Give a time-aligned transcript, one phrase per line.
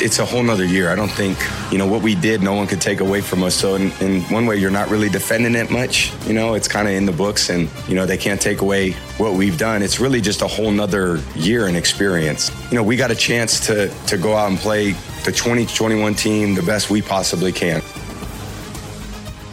[0.00, 0.90] It's a whole nother year.
[0.90, 1.38] I don't think,
[1.70, 3.54] you know, what we did, no one could take away from us.
[3.54, 6.12] So in, in one way, you're not really defending it much.
[6.26, 8.92] You know, it's kind of in the books and, you know, they can't take away
[9.18, 9.82] what we've done.
[9.82, 12.50] It's really just a whole nother year and experience.
[12.70, 14.92] You know, we got a chance to, to go out and play
[15.24, 17.82] the 2021 team the best we possibly can.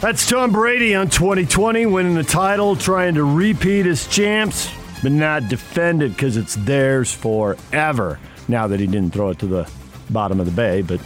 [0.00, 4.70] That's Tom Brady on 2020, winning the title, trying to repeat as champs,
[5.02, 8.20] but not defend it because it's theirs forever.
[8.46, 9.70] Now that he didn't throw it to the
[10.10, 11.00] bottom of the bay, but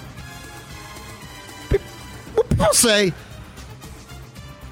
[2.50, 3.12] People say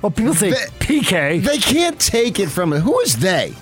[0.02, 2.80] well, people say They- PK, they can't take it from it.
[2.80, 3.54] Who is they?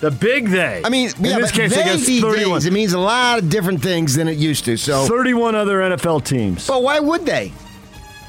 [0.00, 0.82] the big they.
[0.84, 3.48] I mean, in yeah, this case, they I 31, days, it means a lot of
[3.48, 4.76] different things than it used to.
[4.76, 6.66] So, 31 other NFL teams.
[6.66, 7.52] but why would they?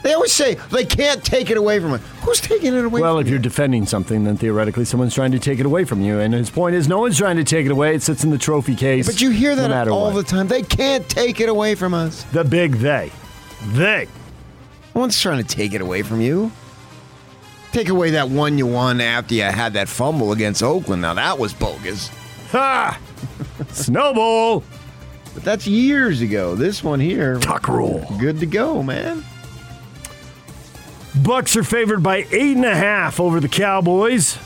[0.01, 2.01] They always say they can't take it away from it.
[2.27, 2.99] Who's taking it away?
[2.99, 6.19] Well, if you're defending something, then theoretically someone's trying to take it away from you.
[6.19, 7.95] And his point is, no one's trying to take it away.
[7.95, 9.07] It sits in the trophy case.
[9.07, 10.15] But you hear that matter all what.
[10.15, 10.49] the time.
[10.49, 12.23] They can't take it away from us.
[12.33, 13.13] The big they.
[13.67, 14.09] They.
[14.93, 16.51] No one's trying to take it away from you.
[17.71, 21.01] Take away that one you won after you had that fumble against Oakland.
[21.03, 22.09] Now that was bogus.
[22.51, 22.99] Ha!
[23.71, 24.65] Snowball.
[25.33, 26.55] But that's years ago.
[26.55, 28.05] This one here, Tuck rule.
[28.19, 29.23] good to go, man.
[31.23, 34.37] Bucks are favored by eight and a half over the Cowboys.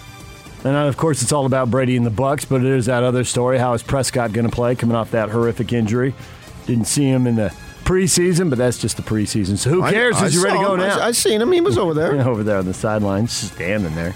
[0.63, 2.45] And uh, of course, it's all about Brady and the Bucks.
[2.45, 5.73] But there's that other story: how is Prescott going to play coming off that horrific
[5.73, 6.13] injury?
[6.67, 9.57] Didn't see him in the preseason, but that's just the preseason.
[9.57, 10.15] So who cares?
[10.17, 10.81] I, Is you ready to go him.
[10.81, 10.99] now?
[10.99, 11.51] I, I seen him.
[11.51, 12.21] He was over there.
[12.27, 14.13] over there on the sidelines, just standing there.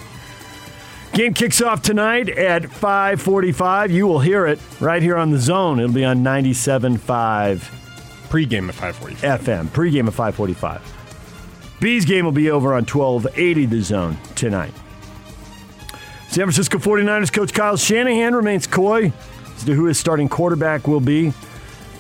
[1.14, 3.90] Game kicks off tonight at 5:45.
[3.92, 5.80] You will hear it right here on the Zone.
[5.80, 9.40] It'll be on 97.5 Pre-game at 5:45.
[9.40, 9.68] FM.
[9.68, 10.82] Pregame at 5:45.
[11.86, 14.74] B's game will be over on 1280 The Zone tonight.
[16.30, 19.14] San Francisco 49ers coach Kyle Shanahan remains coy
[19.56, 21.32] as to who his starting quarterback will be.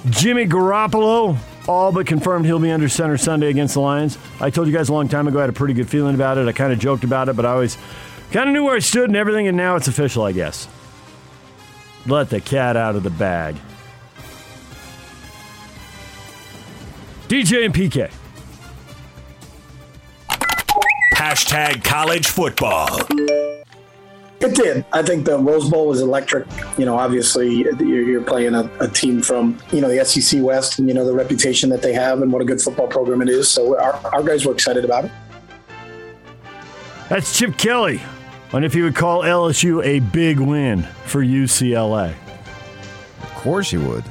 [0.10, 1.38] Jimmy Garoppolo
[1.68, 4.18] all but confirmed he'll be under center Sunday against the Lions.
[4.40, 6.40] I told you guys a long time ago I had a pretty good feeling about
[6.40, 6.48] it.
[6.48, 7.78] I kind of joked about it, but I always
[8.32, 10.68] kind of knew where I stood and everything, and now it's official, I guess.
[12.08, 13.56] Let the cat out of the bag.
[17.28, 18.12] DJ and PK.
[21.26, 23.00] Hashtag college football.
[23.10, 24.86] It did.
[24.94, 26.46] I think the Rose Bowl was electric.
[26.78, 30.78] You know, obviously you're, you're playing a, a team from you know the SEC West,
[30.78, 33.30] and you know the reputation that they have, and what a good football program it
[33.30, 33.50] is.
[33.50, 35.12] So our, our guys were excited about it.
[37.10, 38.04] That's Chip Kelly
[38.54, 42.14] on if he would call LSU a big win for UCLA.
[43.24, 44.04] Of course he would.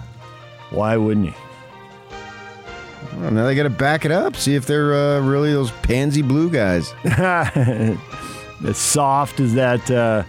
[0.71, 1.44] Why wouldn't he?
[3.25, 4.37] Well, now they got to back it up.
[4.37, 6.93] See if they're uh, really those pansy blue guys.
[8.65, 10.25] As soft as that, uh,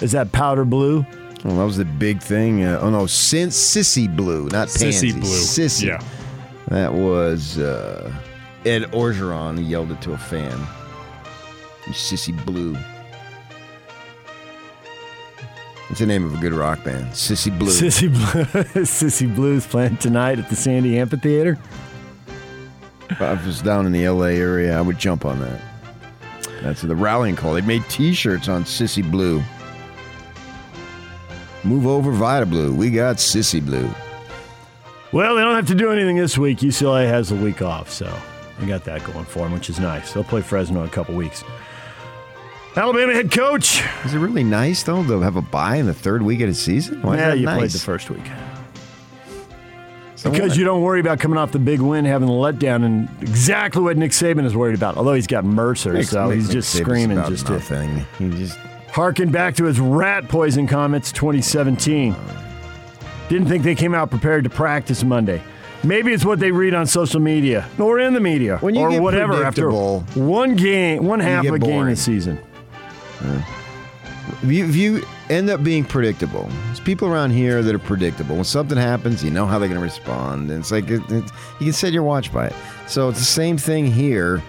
[0.00, 1.06] as that powder blue.
[1.42, 2.64] Well, that was the big thing.
[2.64, 5.10] Uh, oh no, sin- sissy blue, not pansy.
[5.10, 5.40] Sissy blue.
[5.40, 5.86] Sissy.
[5.86, 6.02] Yeah.
[6.68, 8.12] That was uh,
[8.64, 9.58] Ed Orgeron.
[9.58, 10.58] He yelled it to a fan.
[11.86, 12.76] You sissy blue.
[15.90, 17.12] It's the name of a good rock band.
[17.12, 17.70] Sissy Blue.
[17.70, 18.44] Sissy Blue,
[18.84, 21.58] Sissy Blues playing tonight at the Sandy Amphitheater.
[23.12, 25.60] If I was down in the LA area, I would jump on that.
[26.62, 27.54] That's the rallying call.
[27.54, 29.42] They made T-shirts on Sissy Blue.
[31.64, 32.74] Move over, Vida Blue.
[32.74, 33.90] We got Sissy Blue.
[35.12, 36.58] Well, they don't have to do anything this week.
[36.58, 38.12] UCLA has a week off, so
[38.58, 40.12] they got that going for them, which is nice.
[40.12, 41.44] They'll play Fresno in a couple weeks.
[42.74, 43.82] Alabama head coach.
[44.04, 46.54] Is it really nice though to have a bye in the third week of the
[46.54, 47.02] season?
[47.02, 47.58] Why yeah, you nice?
[47.58, 48.24] played the first week.
[50.22, 53.82] Because you don't worry about coming off the big win, having the letdown, and exactly
[53.82, 54.96] what Nick Saban is worried about.
[54.96, 58.06] Although he's got Mercer, Nick- so Nick- he's Nick just Saban's screaming just to nothing.
[58.18, 58.58] He just
[58.90, 62.14] harken back to his rat poison comments 2017.
[63.28, 65.42] Didn't think they came out prepared to practice Monday.
[65.84, 68.90] Maybe it's what they read on social media or in the media When you or
[68.90, 71.88] get whatever after one game, one half of a game boring.
[71.90, 72.38] this season.
[74.42, 76.48] if you, if you end up being predictable.
[76.66, 78.36] There's people around here that are predictable.
[78.36, 80.50] When something happens, you know how they're going to respond.
[80.50, 81.24] And it's like it, it,
[81.58, 82.54] you can set your watch by it.
[82.86, 84.42] So it's the same thing here.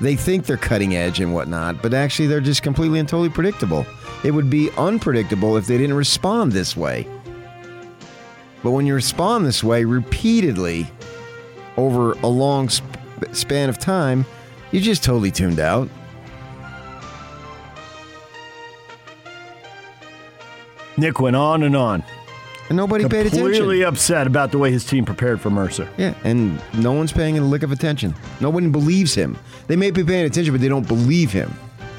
[0.00, 3.86] They think they're cutting edge and whatnot, but actually they're just completely and totally predictable.
[4.24, 7.06] It would be unpredictable if they didn't respond this way.
[8.62, 10.88] But when you respond this way repeatedly
[11.76, 12.86] over a long sp-
[13.32, 14.24] span of time,
[14.70, 15.88] you're just totally tuned out.
[20.96, 22.02] Nick went on and on.
[22.68, 23.40] And nobody paid attention.
[23.46, 23.94] Completely attention.
[23.94, 25.88] upset about the way his team prepared for Mercer.
[25.98, 28.14] Yeah, and no one's paying a lick of attention.
[28.40, 29.36] No one believes him.
[29.66, 31.52] They may be paying attention, but they don't believe him.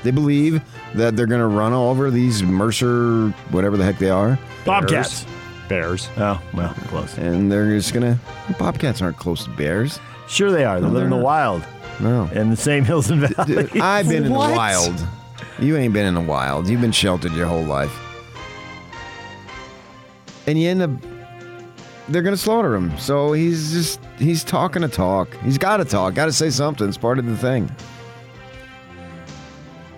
[0.04, 0.62] They believe
[0.96, 5.26] that they're going to run over these Mercer, whatever the heck they are, Bobcats.
[5.70, 6.10] Bears.
[6.18, 7.18] Oh, well, close.
[7.18, 8.54] and they're just going to.
[8.58, 10.00] Bobcats aren't close to bears.
[10.28, 10.80] Sure they are.
[10.82, 11.26] They No, live in they're the not.
[11.26, 11.64] wild
[12.00, 12.30] No.
[12.34, 13.70] in the same hills and valleys.
[13.82, 14.56] I've been in the What?
[14.56, 15.08] wild.
[15.60, 16.68] You ain't been in the wild.
[16.68, 17.98] You've been sheltered your whole life.
[20.48, 20.92] And you end up
[22.10, 22.98] they're gonna slaughter him.
[22.98, 25.34] So he's just he's talking to talk.
[25.44, 26.88] He's gotta talk, gotta say something.
[26.88, 27.74] It's part of the thing.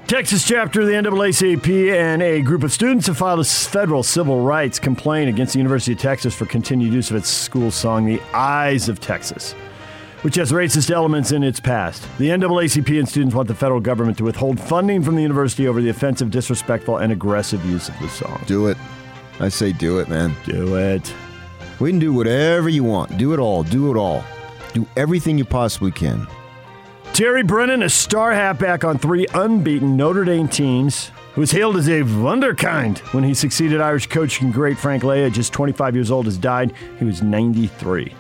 [0.08, 4.42] Texas chapter of the NAACP and a group of students have filed a federal civil
[4.42, 8.22] rights complaint against the University of Texas for continued use of its school song, The
[8.32, 9.54] Eyes of Texas,
[10.22, 12.08] which has racist elements in its past.
[12.20, 15.82] The NAACP and students want the federal government to withhold funding from the university over
[15.82, 18.44] the offensive, disrespectful, and aggressive use of the song.
[18.46, 18.78] Do it.
[19.40, 20.36] I say do it, man.
[20.46, 21.14] Do it.
[21.80, 23.18] We can do whatever you want.
[23.18, 23.64] Do it all.
[23.64, 24.24] Do it all.
[24.74, 26.28] Do everything you possibly can.
[27.14, 31.88] Terry Brennan, a star halfback on three unbeaten Notre Dame teams, who was hailed as
[31.88, 36.26] a wunderkind when he succeeded Irish coach and great Frank Leahy, just 25 years old,
[36.26, 36.74] has died.
[37.00, 38.14] He was 93.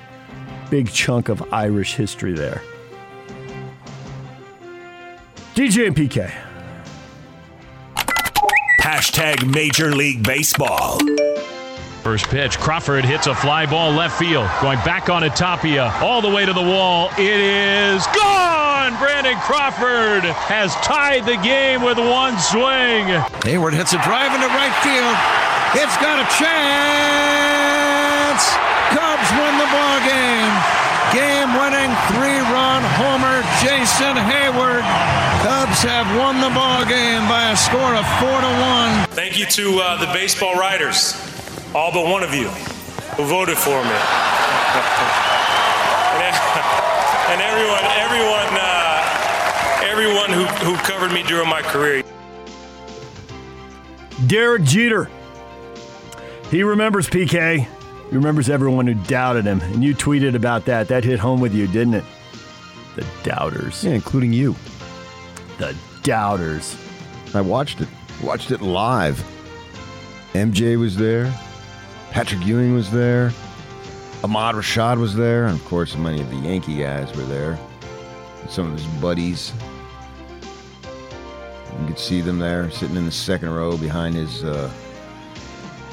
[0.69, 2.61] Big chunk of Irish history there.
[5.55, 6.44] DJ and PK.
[8.95, 10.97] Hashtag Major League Baseball.
[11.99, 16.21] First pitch, Crawford hits a fly ball left field, going back on it, Tapia, all
[16.21, 17.09] the way to the wall.
[17.19, 18.95] It is gone!
[18.95, 23.11] Brandon Crawford has tied the game with one swing.
[23.43, 25.11] Heyward hits a drive into right field.
[25.75, 26.55] It's got a chance.
[28.95, 30.55] Cubs win the ball game.
[31.11, 35.34] Game-winning three-run homer, Jason Heyward.
[35.45, 39.05] Cubs have won the ball game by a score of four to one.
[39.09, 41.13] Thank you to uh, the baseball writers,
[41.75, 42.47] all but one of you,
[43.13, 43.77] who voted for me.
[46.17, 46.33] and,
[47.29, 52.01] and everyone, everyone, uh, everyone who, who covered me during my career.
[54.25, 55.11] Derek Jeter.
[56.49, 57.67] He remembers PK.
[58.09, 59.61] He remembers everyone who doubted him.
[59.61, 60.87] And you tweeted about that.
[60.87, 62.03] That hit home with you, didn't it?
[62.95, 63.83] The doubters.
[63.83, 64.55] Yeah, including you.
[65.57, 66.77] The doubters.
[67.33, 67.87] I watched it.
[68.21, 69.23] Watched it live.
[70.33, 71.33] MJ was there.
[72.11, 73.31] Patrick Ewing was there.
[74.23, 75.45] Ahmad Rashad was there.
[75.45, 77.59] And of course, many of the Yankee guys were there.
[78.49, 79.53] Some of his buddies.
[81.79, 84.71] You could see them there sitting in the second row behind his uh,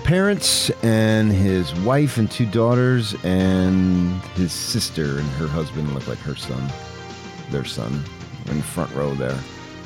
[0.04, 6.18] parents and his wife and two daughters and his sister and her husband looked like
[6.18, 6.70] her son,
[7.50, 8.04] their son,
[8.46, 9.38] in the front row there.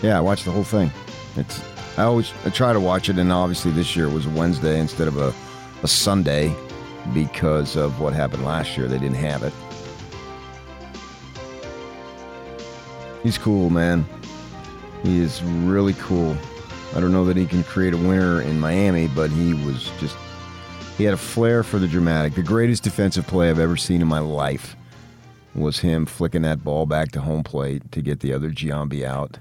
[0.03, 0.91] Yeah, I watched the whole thing.
[1.37, 1.63] It's
[1.99, 4.79] I always I try to watch it, and obviously this year it was a Wednesday
[4.79, 5.35] instead of a,
[5.83, 6.55] a Sunday
[7.15, 8.87] because of what happened last year.
[8.89, 9.53] They didn't have it.
[13.23, 14.07] He's cool, man.
[15.03, 16.37] He is really cool.
[16.95, 20.17] I don't know that he can create a winner in Miami, but he was just
[20.97, 22.35] he had a flair for the dramatic.
[22.35, 24.76] The greatest defensive play I've ever seen in my life
[25.57, 29.39] was him flicking that ball back to home plate to get the other Giambi out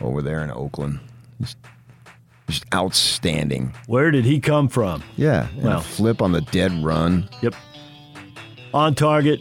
[0.00, 1.00] over there in Oakland.
[1.40, 1.56] Just,
[2.48, 3.74] just outstanding.
[3.86, 5.02] Where did he come from?
[5.16, 5.78] Yeah, Well.
[5.78, 7.28] a flip on the dead run.
[7.42, 7.54] Yep.
[8.74, 9.40] On target.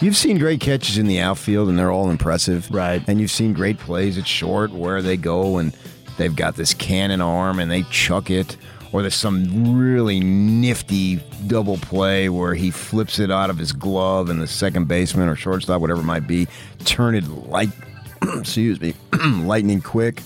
[0.00, 2.68] You've seen great catches in the outfield, and they're all impressive.
[2.70, 3.02] Right.
[3.06, 5.76] And you've seen great plays at short where they go and
[6.18, 8.56] they've got this cannon arm and they chuck it.
[8.92, 14.28] Or there's some really nifty double play where he flips it out of his glove
[14.28, 16.46] and the second baseman or shortstop, whatever it might be,
[16.84, 17.70] turn it like,
[18.38, 18.94] excuse me,
[19.40, 20.22] lightning quick.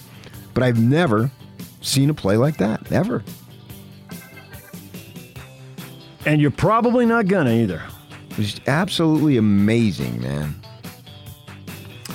[0.53, 1.31] But I've never
[1.81, 2.91] seen a play like that.
[2.91, 3.23] Ever.
[6.25, 7.83] And you're probably not gonna either.
[8.31, 10.55] It was absolutely amazing, man.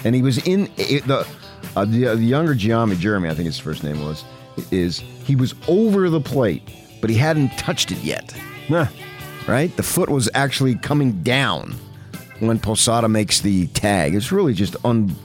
[0.03, 1.25] And he was in it, the
[1.75, 4.25] uh, the, uh, the younger Giambi, Jeremy, I think his first name was,
[4.71, 6.61] is he was over the plate,
[7.01, 8.33] but he hadn't touched it yet.
[8.69, 8.87] Nah.
[9.47, 11.75] Right, the foot was actually coming down
[12.39, 14.13] when Posada makes the tag.
[14.13, 15.15] It's really just un,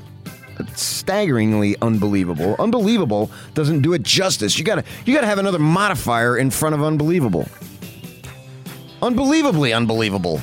[0.75, 2.57] staggeringly unbelievable.
[2.59, 4.59] Unbelievable doesn't do it justice.
[4.59, 7.47] You gotta you gotta have another modifier in front of unbelievable.
[9.03, 10.41] Unbelievably unbelievable.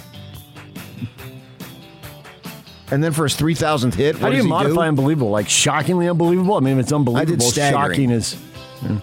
[2.92, 4.50] And then for his 3,000th hit, How do you he do?
[4.50, 5.32] modify unbelievable?
[5.32, 6.56] Like shockingly unbelievable?
[6.56, 7.92] I mean, if it's unbelievable, staggering.
[7.92, 8.38] shocking is.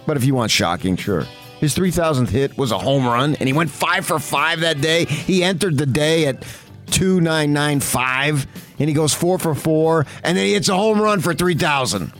[0.05, 1.25] But if you want shocking, sure.
[1.59, 5.05] His 3,000th hit was a home run, and he went five for five that day.
[5.05, 6.41] He entered the day at
[6.87, 8.47] 2,995,
[8.79, 12.11] and he goes four for four, and then he hits a home run for 3,000.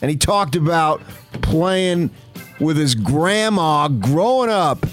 [0.00, 1.02] And he talked about
[1.42, 2.10] playing
[2.60, 4.86] with his grandma growing up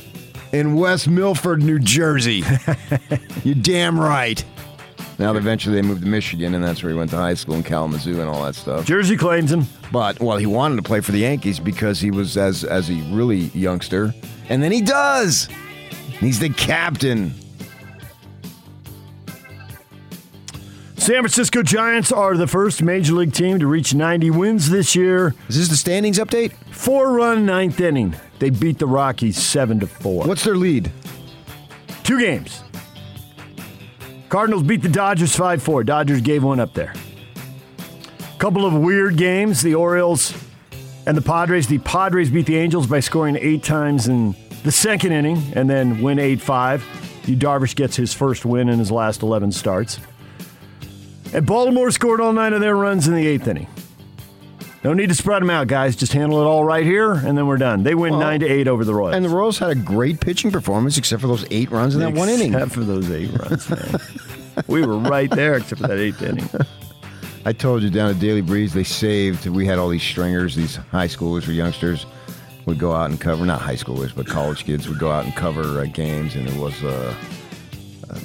[0.52, 2.44] in West Milford, New Jersey.
[3.44, 4.44] you damn right.
[5.20, 7.64] Now, eventually, they moved to Michigan, and that's where he went to high school in
[7.64, 8.86] Kalamazoo and all that stuff.
[8.86, 9.66] Jersey claims him.
[9.92, 12.94] But well, he wanted to play for the Yankees because he was as as a
[13.12, 14.14] really youngster,
[14.48, 15.50] and then he does.
[16.20, 17.34] He's the captain.
[20.96, 25.34] San Francisco Giants are the first major league team to reach 90 wins this year.
[25.48, 26.54] Is this the standings update?
[26.72, 28.16] Four run ninth inning.
[28.38, 30.26] They beat the Rockies seven to four.
[30.26, 30.92] What's their lead?
[32.04, 32.64] Two games.
[34.30, 35.84] Cardinals beat the Dodgers 5 4.
[35.84, 36.94] Dodgers gave one up there.
[38.38, 39.62] Couple of weird games.
[39.62, 40.34] The Orioles
[41.08, 41.68] and the Padres.
[41.68, 46.02] The Padres beat the Angels by scoring eight times in the second inning and then
[46.02, 47.24] win 8 5.
[47.26, 50.00] Yu Darvish gets his first win in his last 11 starts.
[51.34, 53.68] And Baltimore scored all nine of their runs in the eighth inning.
[54.84, 55.96] No need to spread them out, guys.
[55.96, 57.84] Just handle it all right here, and then we're done.
[57.84, 59.16] They win Well, nine to eight over the Royals.
[59.16, 62.14] And the Royals had a great pitching performance, except for those eight runs in that
[62.14, 62.54] one inning.
[62.54, 64.00] Except for those eight runs, man.
[64.68, 66.50] we were right there, except for that eighth inning.
[67.46, 69.46] I told you down at Daily Breeze, they saved.
[69.48, 72.06] We had all these stringers, these high schoolers or youngsters
[72.66, 73.46] would go out and cover.
[73.46, 76.36] Not high schoolers, but college kids would go out and cover uh, games.
[76.36, 77.14] And it was, uh,
[78.10, 78.20] uh, I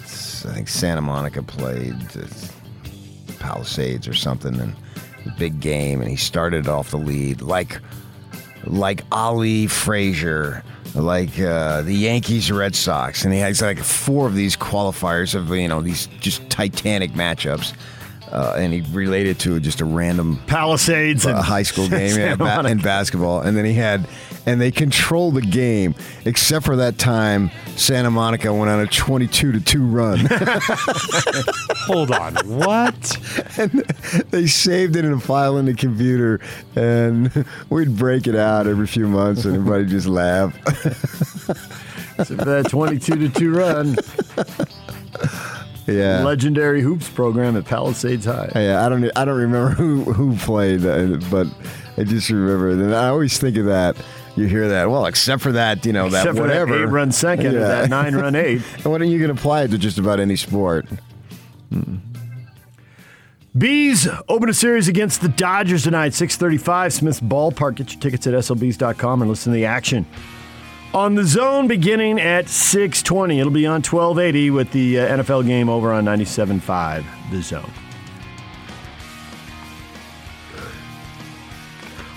[0.55, 2.27] think Santa Monica played uh,
[3.41, 4.75] Palisades or something, and
[5.31, 6.01] big game.
[6.01, 7.81] And he started off the lead like,
[8.65, 10.63] like Ali Frazier.
[10.95, 15.51] Like uh, the Yankees, Red Sox, and he has like four of these qualifiers of
[15.51, 17.75] you know these just titanic matchups,
[18.35, 22.67] uh, and he related to just a random Palisades and high school game yeah, ba-
[22.69, 24.07] in basketball, and then he had,
[24.45, 29.53] and they controlled the game, except for that time Santa Monica went on a twenty-two
[29.53, 30.27] to two run,
[31.87, 32.35] Hold on.
[32.47, 33.17] What?
[33.59, 33.71] and
[34.31, 36.41] they saved it in a file in the computer,
[36.75, 40.57] and we'd break it out every few months, and everybody just laugh.
[42.17, 43.97] Except for that 22 to 2 run.
[45.87, 46.23] Yeah.
[46.25, 48.51] Legendary hoops program at Palisades High.
[48.55, 49.11] Yeah, I don't.
[49.17, 51.47] I don't remember who who played, uh, but
[51.99, 52.71] I just remember.
[52.71, 53.97] And I always think of that.
[54.37, 54.91] You hear that?
[54.91, 57.61] Well, except for that, you know, that Except for that whatever eight run second or
[57.61, 57.69] Yeah.
[57.69, 58.63] that nine run eight.
[58.77, 60.87] And what are you going to apply it to just about any sport?
[63.57, 67.77] Bees open a series against the Dodgers tonight, 635 Smith's Ballpark.
[67.77, 70.05] Get your tickets at slbees.com and listen to the action.
[70.95, 73.41] On the zone beginning at 620.
[73.41, 77.71] It'll be on 1280 with the uh, NFL game over on 97.5 The Zone.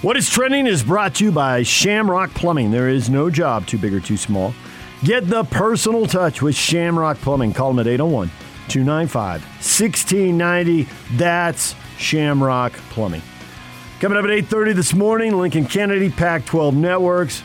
[0.03, 2.69] What is trending is brought to you by Shamrock Plumbing.
[2.69, 4.53] There is no job too big or too small.
[5.03, 7.53] Get the personal touch with Shamrock Plumbing.
[7.53, 8.29] Call them at 801
[8.67, 10.87] 295 1690.
[11.17, 13.23] That's Shamrock Plumbing.
[13.99, 17.41] Coming up at 8:30 this morning, Lincoln Kennedy, Pac-12 Networks,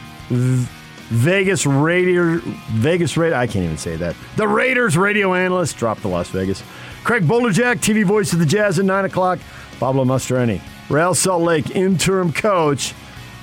[1.09, 2.41] Vegas Radio,
[2.71, 3.37] Vegas Radio.
[3.37, 4.17] I can't even say that.
[4.37, 6.63] The Raiders radio analyst dropped the Las Vegas.
[7.05, 9.39] Craig Bolerjack, TV voice of the Jazz at nine o'clock.
[9.79, 12.95] Pablo Mastroeni, Real Salt Lake interim coach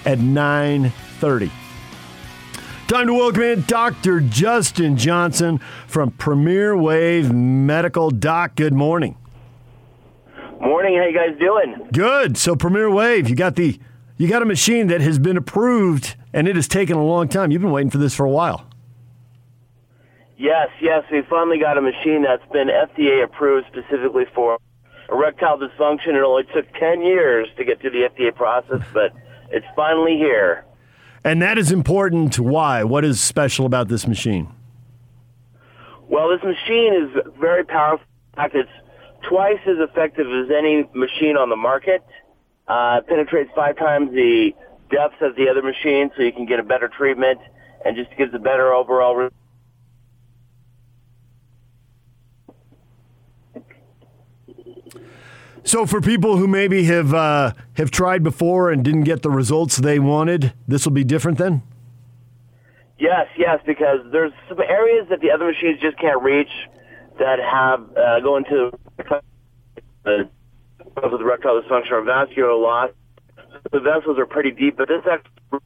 [0.05, 1.51] at 9:30.
[2.87, 4.19] Time to welcome in Dr.
[4.21, 8.09] Justin Johnson from Premier Wave Medical.
[8.09, 9.15] Doc, good morning.
[10.59, 11.87] Morning, how you guys doing?
[11.93, 12.37] Good.
[12.37, 13.79] So Premier Wave, you got the
[14.19, 17.51] you got a machine that has been approved and it has taken a long time.
[17.51, 18.65] You've been waiting for this for a while.
[20.37, 24.59] Yes, yes, we finally got a machine that's been FDA approved specifically for
[25.09, 26.09] erectile dysfunction.
[26.09, 29.13] It only took 10 years to get through the FDA process, but
[29.51, 30.65] it's finally here.
[31.23, 32.37] And that is important.
[32.39, 32.83] Why?
[32.83, 34.49] What is special about this machine?
[36.09, 38.05] Well, this machine is very powerful.
[38.33, 38.69] In fact, it's
[39.29, 42.03] twice as effective as any machine on the market.
[42.69, 44.53] Uh, it penetrates five times the
[44.91, 47.39] depth of the other machine, so you can get a better treatment
[47.83, 49.33] and just gives a better overall result.
[55.63, 59.77] So for people who maybe have uh, have tried before and didn't get the results
[59.77, 61.61] they wanted, this will be different then.
[62.97, 66.49] Yes, yes, because there's some areas that the other machines just can't reach
[67.17, 68.71] that have uh, go into
[70.97, 72.91] uh, with erectile dysfunction or vascular loss.
[73.71, 75.59] The vessels are pretty deep, but this actually,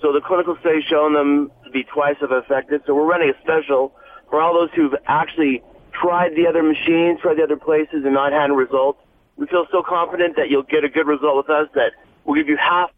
[0.00, 2.82] so the clinical studies showing them to be twice as effective.
[2.86, 3.94] So we're running a special
[4.30, 5.62] for all those who've actually
[5.92, 8.98] tried the other machines, tried the other places, and not had a result.
[9.36, 11.92] We feel so confident that you'll get a good result with us that
[12.24, 12.90] we'll give you half.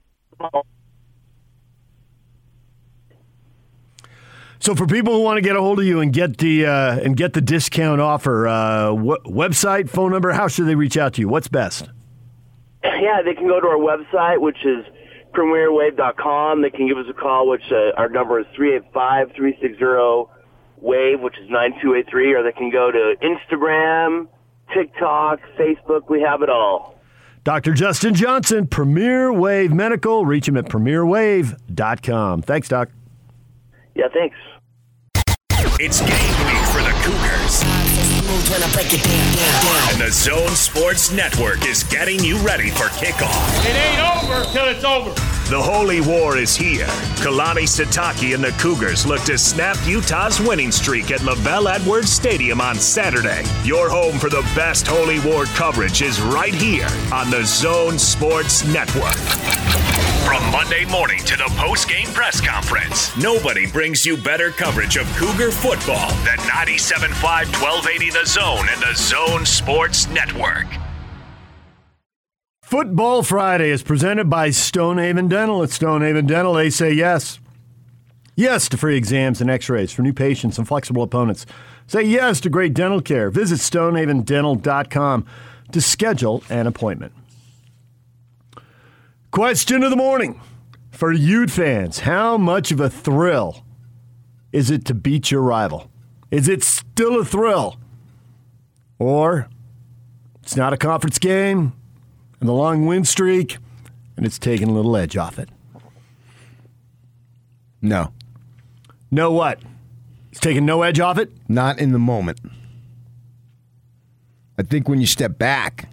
[4.64, 6.98] So for people who want to get a hold of you and get the uh,
[7.00, 11.20] and get the discount offer, uh, website, phone number, how should they reach out to
[11.20, 11.28] you?
[11.28, 11.90] What's best?
[12.82, 14.86] Yeah, they can go to our website, which is
[15.34, 16.62] premierwave.com.
[16.62, 22.32] They can give us a call, which uh, our number is 385-360-WAVE, which is 9283,
[22.32, 24.28] or they can go to Instagram,
[24.72, 26.08] TikTok, Facebook.
[26.08, 26.94] We have it all.
[27.42, 27.74] Dr.
[27.74, 30.24] Justin Johnson, Premier Wave Medical.
[30.24, 32.40] Reach him at premierwave.com.
[32.40, 32.88] Thanks, Doc.
[33.94, 34.38] Yeah, thanks.
[35.80, 36.10] It's game
[36.46, 37.64] week for the Cougars.
[39.90, 43.64] And the Zone Sports Network is getting you ready for kickoff.
[43.64, 45.10] It ain't over till it's over.
[45.50, 46.86] The Holy War is here.
[47.16, 52.60] Kalani Sitake and the Cougars look to snap Utah's winning streak at LaVell Edwards Stadium
[52.60, 53.42] on Saturday.
[53.64, 58.64] Your home for the best Holy War coverage is right here on the Zone Sports
[58.64, 59.16] Network.
[60.24, 65.50] From Monday morning to the post-game press conference, nobody brings you better coverage of Cougar
[65.50, 70.66] football than 97.5 1280 The Zone and the Zone Sports Network.
[72.62, 75.62] Football Friday is presented by Stonehaven Dental.
[75.62, 77.38] At Stonehaven Dental, they say yes.
[78.34, 81.44] Yes to free exams and x rays for new patients and flexible opponents.
[81.86, 83.28] Say yes to great dental care.
[83.30, 85.26] Visit stonehavendental.com
[85.70, 87.12] to schedule an appointment.
[89.34, 90.40] Question of the morning
[90.92, 93.64] for Ute fans How much of a thrill
[94.52, 95.90] is it to beat your rival?
[96.30, 97.76] Is it still a thrill?
[99.00, 99.48] Or
[100.40, 101.72] it's not a conference game
[102.38, 103.58] and the long win streak,
[104.16, 105.48] and it's taking a little edge off it.
[107.82, 108.12] No.
[109.10, 109.58] No what?
[110.30, 111.32] It's taking no edge off it?
[111.48, 112.38] Not in the moment.
[114.56, 115.88] I think when you step back,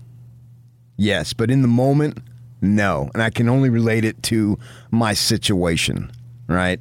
[0.96, 2.20] yes, but in the moment,
[2.62, 3.10] no.
[3.14, 4.58] And I can only relate it to
[4.92, 6.12] my situation,
[6.48, 6.80] right?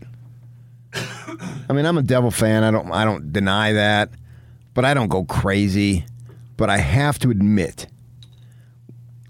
[1.68, 2.64] I mean, I'm a Devil fan.
[2.64, 4.10] I don't I don't deny that,
[4.74, 6.04] but I don't go crazy.
[6.56, 7.86] But I have to admit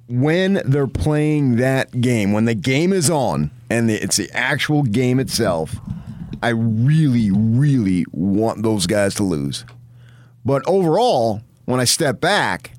[0.09, 5.21] when they're playing that game, when the game is on and it's the actual game
[5.21, 5.76] itself,
[6.43, 9.65] I really, really want those guys to lose.
[10.45, 12.73] But overall, when I step back,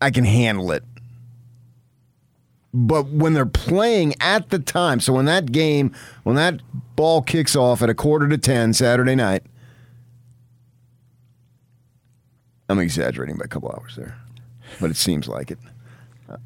[0.00, 0.84] I can handle it.
[2.74, 6.60] But when they're playing at the time, so when that game, when that
[6.96, 9.42] ball kicks off at a quarter to 10 Saturday night,
[12.68, 14.16] I'm exaggerating by a couple hours there,
[14.80, 15.58] but it seems like it.
[16.30, 16.38] Uh,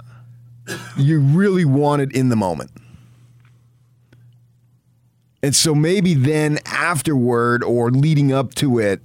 [0.97, 2.73] you really want it in the moment.
[5.43, 9.01] And so maybe then afterward or leading up to it,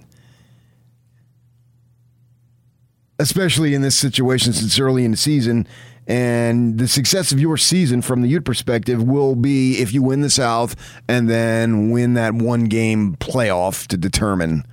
[3.19, 5.67] especially in this situation since early in the season,
[6.07, 10.21] and the success of your season from the Ute perspective will be if you win
[10.21, 10.75] the South
[11.07, 14.65] and then win that one game playoff to determine.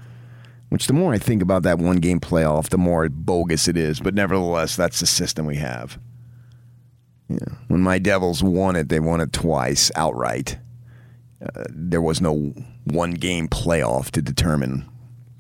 [0.71, 4.01] Which the more I think about that one game playoff, the more bogus it is.
[4.01, 5.99] But nevertheless, that's the system we have.
[7.29, 7.39] Yeah.
[7.69, 10.59] When my Devils won it, they won it twice outright.
[11.43, 12.53] Uh, there was no
[12.85, 14.87] one game playoff to determine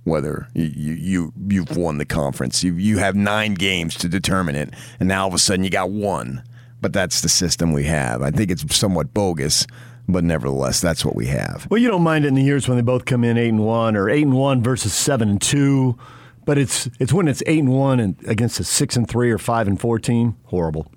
[0.08, 2.62] whether you, you you've won the conference.
[2.64, 5.70] You you have nine games to determine it, and now all of a sudden you
[5.70, 6.42] got one.
[6.80, 8.22] But that's the system we have.
[8.22, 9.66] I think it's somewhat bogus,
[10.08, 11.66] but nevertheless, that's what we have.
[11.70, 13.96] Well, you don't mind in the years when they both come in eight and one,
[13.96, 15.98] or eight and one versus seven and two.
[16.44, 19.38] But it's it's when it's eight and one and against a six and three or
[19.38, 20.36] five and four team.
[20.44, 20.90] Horrible.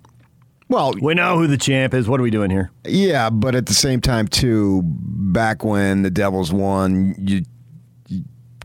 [0.72, 2.08] Well, we know who the champ is.
[2.08, 2.72] What are we doing here?
[2.86, 7.44] Yeah, but at the same time, too, back when the Devils won, you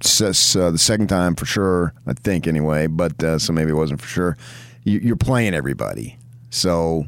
[0.00, 4.00] uh, the second time for sure, I think anyway, but uh, so maybe it wasn't
[4.00, 4.36] for sure.
[4.84, 6.18] You, you're playing everybody,
[6.50, 7.06] so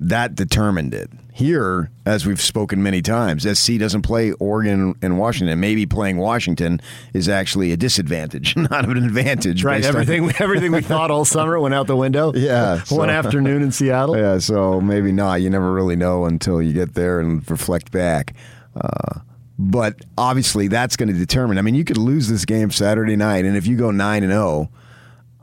[0.00, 1.10] that determined it.
[1.32, 5.60] Here, as we've spoken many times, SC doesn't play Oregon and Washington.
[5.60, 6.80] Maybe playing Washington
[7.12, 9.62] is actually a disadvantage, not an advantage.
[9.62, 9.82] Right.
[9.82, 12.32] based on- Everything everything we thought all summer went out the window.
[12.36, 14.16] Yeah, One so- afternoon in Seattle.
[14.16, 15.42] Yeah, so maybe not.
[15.42, 18.32] You never really know until you get there and reflect back.
[18.74, 19.20] Uh,
[19.58, 21.58] but obviously, that's going to determine.
[21.58, 24.32] I mean, you could lose this game Saturday night, and if you go nine and
[24.32, 24.70] zero,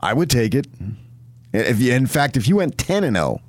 [0.00, 0.66] I would take it.
[1.52, 3.40] If you, in fact, if you went ten and zero,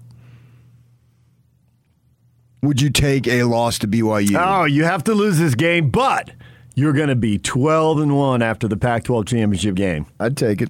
[2.63, 4.35] would you take a loss to BYU?
[4.39, 6.31] Oh, you have to lose this game, but
[6.75, 10.07] you're going to be 12 and 1 after the Pac 12 championship game.
[10.19, 10.69] I'd take it.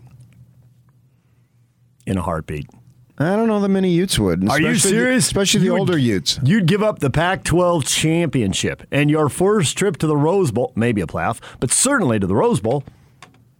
[2.05, 2.69] In a heartbeat.
[3.17, 4.49] I don't know that many Utes would.
[4.49, 5.25] Are you the- serious?
[5.25, 6.37] especially the You would- older Utes.
[6.43, 10.73] You'd give up the Pac 12 championship and your first trip to the Rose Bowl,
[10.75, 12.83] maybe a playoff, but certainly to the Rose Bowl.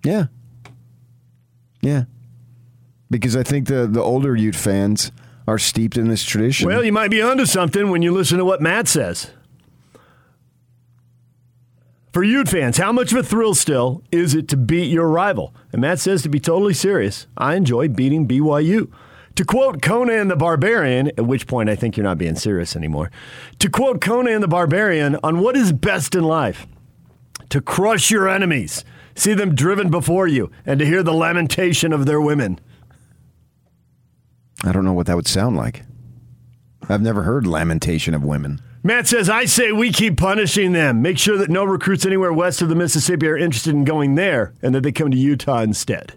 [0.03, 0.25] Yeah.
[1.81, 2.03] Yeah.
[3.09, 5.11] Because I think the, the older Ute fans
[5.47, 6.67] are steeped in this tradition.
[6.67, 9.29] Well, you might be onto something when you listen to what Matt says.
[12.11, 15.53] For Ute fans, how much of a thrill still is it to beat your rival?
[15.71, 18.89] And Matt says to be totally serious, I enjoy beating BYU.
[19.35, 23.11] To quote Conan the Barbarian, at which point I think you're not being serious anymore.
[23.59, 26.65] To quote Conan the Barbarian on what is best in life
[27.49, 28.83] to crush your enemies,
[29.15, 32.59] see them driven before you, and to hear the lamentation of their women.
[34.63, 35.83] I don't know what that would sound like.
[36.87, 38.61] I've never heard lamentation of women.
[38.83, 41.01] Matt says, I say we keep punishing them.
[41.01, 44.53] Make sure that no recruits anywhere west of the Mississippi are interested in going there
[44.61, 46.13] and that they come to Utah instead.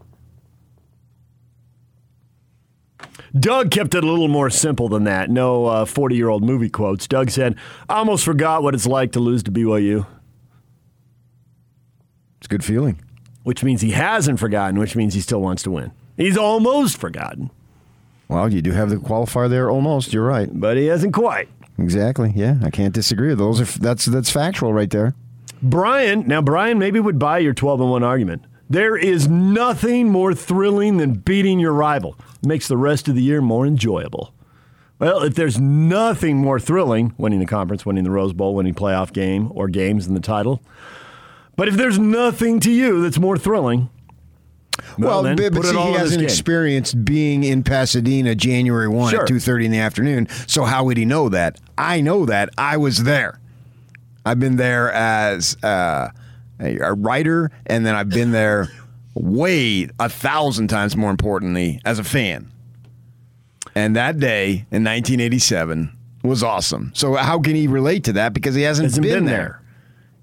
[3.38, 5.30] Doug kept it a little more simple than that.
[5.30, 7.06] No uh, 40 year old movie quotes.
[7.06, 7.56] Doug said,
[7.88, 10.06] I almost forgot what it's like to lose to BYU.
[12.38, 13.00] It's a good feeling.
[13.42, 15.92] Which means he hasn't forgotten, which means he still wants to win.
[16.16, 17.50] He's almost forgotten.
[18.28, 20.12] Well, you do have the qualifier there almost.
[20.12, 20.48] You're right.
[20.52, 21.48] But he hasn't quite.
[21.78, 22.32] Exactly.
[22.34, 23.32] Yeah, I can't disagree.
[23.34, 25.14] Those are that's that's factual right there.
[25.62, 28.44] Brian, now Brian maybe would buy your 12 and 1 argument.
[28.70, 32.16] There is nothing more thrilling than beating your rival.
[32.42, 34.34] It makes the rest of the year more enjoyable.
[34.98, 39.12] Well, if there's nothing more thrilling, winning the conference, winning the Rose Bowl, winning playoff
[39.12, 40.60] game or games in the title.
[41.56, 43.90] But if there's nothing to you that's more thrilling,
[44.98, 49.22] well, then but, it see, he hasn't experienced being in Pasadena January one Sure.
[49.22, 50.28] at two thirty in the afternoon.
[50.46, 51.60] So how would he know that?
[51.76, 52.50] I know that.
[52.58, 53.40] I was there.
[54.24, 56.10] I've been there as uh,
[56.60, 58.68] a, writer, and then I've been there
[59.14, 62.50] way a thousand times more importantly as a fan.
[63.74, 66.92] And that day in 1987 was awesome.
[66.94, 68.32] So how can he relate to that?
[68.34, 69.62] Because he hasn't, Hasn't been, been there.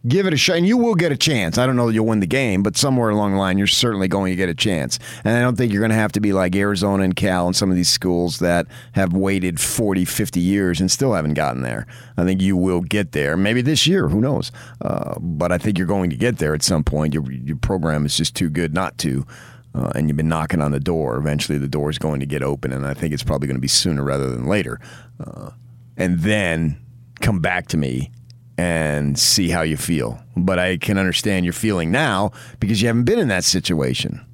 [0.07, 1.57] Give it a shot, and you will get a chance.
[1.57, 4.07] I don't know that you'll win the game, but somewhere along the line, you're certainly
[4.07, 4.99] going to get a chance.
[5.23, 7.55] And I don't think you're going to have to be like Arizona and Cal and
[7.55, 11.87] some of these schools that have waited 40, 50 years and still haven't gotten there.
[12.17, 13.35] I think you will get there.
[13.35, 14.51] Maybe this year, who knows?
[14.79, 17.15] Uh, but I think you're going to get there at some point.
[17.15, 19.25] Your, your program is just too good not to.
[19.73, 21.17] Uh, and you've been knocking on the door.
[21.17, 23.61] Eventually, the door is going to get open, and I think it's probably going to
[23.61, 24.79] be sooner rather than later.
[25.19, 25.49] Uh,
[25.97, 26.77] and then
[27.19, 28.11] come back to me
[28.57, 30.19] and see how you feel.
[30.35, 34.25] But I can understand your feeling now because you haven't been in that situation.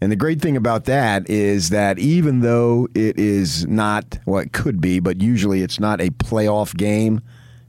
[0.00, 4.52] And the great thing about that is that even though it is not, well, it
[4.52, 7.20] could be, but usually it's not a playoff game.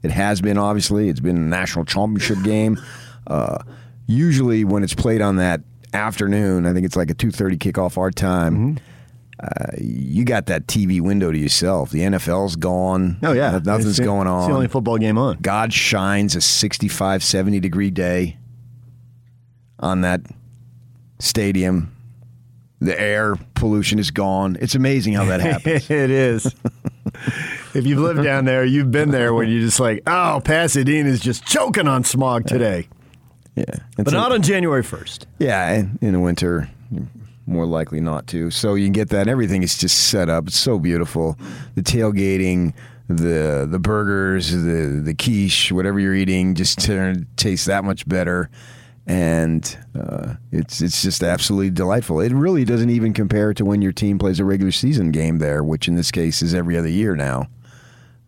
[0.02, 1.08] It has been, obviously.
[1.08, 2.76] It's been a national championship game.
[3.28, 3.62] Uh,
[4.06, 5.60] usually when it's played on that
[5.92, 8.80] afternoon, I think it's like a 2.30 kickoff our time,
[9.44, 11.90] uh, you got that TV window to yourself.
[11.90, 13.18] The NFL's gone.
[13.22, 13.60] Oh, yeah.
[13.62, 14.40] Nothing's the- going on.
[14.42, 15.38] It's the only football game on.
[15.42, 18.38] God shines a 65, 70 degree day
[19.78, 20.22] on that
[21.18, 21.90] stadium.
[22.80, 24.56] The air pollution is gone.
[24.60, 25.90] It's amazing how that happens.
[25.90, 26.46] it is.
[27.74, 31.20] if you've lived down there, you've been there when you're just like, oh, Pasadena is
[31.20, 32.88] just choking on smog today.
[33.56, 33.64] yeah.
[33.96, 35.26] But a- not on January 1st.
[35.38, 36.68] Yeah, in the winter,
[37.46, 38.50] more likely not to.
[38.50, 39.28] So you can get that.
[39.28, 40.48] Everything is just set up.
[40.48, 41.38] It's so beautiful.
[41.74, 42.74] The tailgating,
[43.08, 48.50] the the burgers, the the quiche, whatever you're eating, just turn, tastes that much better.
[49.06, 52.20] And uh, it's it's just absolutely delightful.
[52.20, 55.62] It really doesn't even compare to when your team plays a regular season game there,
[55.62, 57.48] which in this case is every other year now.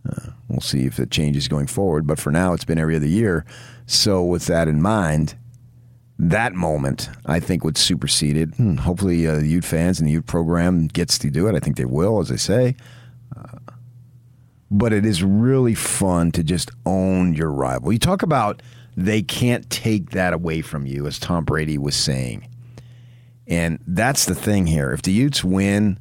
[0.08, 3.06] Uh, we'll see if it changes going forward, but for now, it's been every other
[3.06, 3.44] year.
[3.86, 5.36] So with that in mind,
[6.18, 8.54] that moment, I think, would supersede it.
[8.54, 11.54] Hmm, hopefully, uh, the Ute fans and the Ute program gets to do it.
[11.54, 12.76] I think they will, as I say.
[13.36, 13.58] Uh,
[14.70, 17.92] but it is really fun to just own your rival.
[17.92, 18.62] You talk about
[18.96, 22.48] they can't take that away from you, as Tom Brady was saying.
[23.46, 24.92] And that's the thing here.
[24.92, 25.98] If the Utes win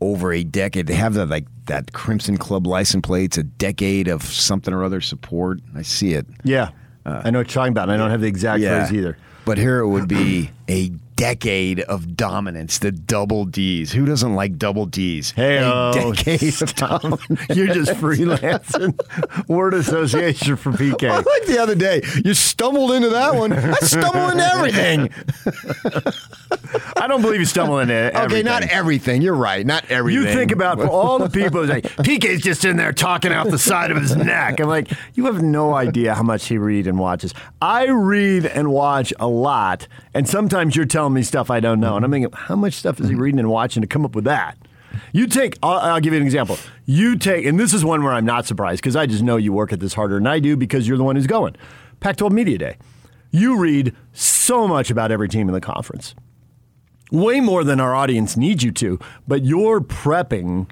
[0.00, 4.22] over a decade, they have that like that Crimson Club license plates, a decade of
[4.22, 5.60] something or other support.
[5.74, 6.26] I see it.
[6.42, 6.70] Yeah.
[7.06, 9.16] I know what you're talking about, and I don't have the exact phrase either.
[9.44, 13.92] But here it would be a decade of dominance, the double D's.
[13.92, 15.30] Who doesn't like double D's?
[15.32, 17.22] Hey, a decade of dominance.
[17.54, 18.98] You're just freelancing.
[19.48, 21.10] Word association for PK.
[21.10, 22.02] I like the other day.
[22.24, 23.52] You stumbled into that one.
[23.52, 25.10] I stumble into everything.
[26.96, 29.22] I don't believe you stumble into Okay, not everything.
[29.22, 29.64] You're right.
[29.64, 30.22] Not everything.
[30.22, 33.58] You think about for all the people like, PK's just in there talking out the
[33.58, 34.60] side of his neck.
[34.60, 37.34] I'm like, you have no idea how much he read and watches.
[37.60, 41.96] I read and watch a lot, and sometimes you're telling me stuff I don't know,
[41.96, 44.24] and I'm thinking, how much stuff is he reading and watching to come up with
[44.24, 44.56] that?
[45.12, 46.58] You take, I'll, I'll give you an example.
[46.86, 49.52] You take, and this is one where I'm not surprised because I just know you
[49.52, 51.56] work at this harder than I do because you're the one who's going.
[52.00, 52.76] Pac 12 Media Day.
[53.30, 56.14] You read so much about every team in the conference
[57.14, 60.68] way more than our audience needs you to, but you're prepping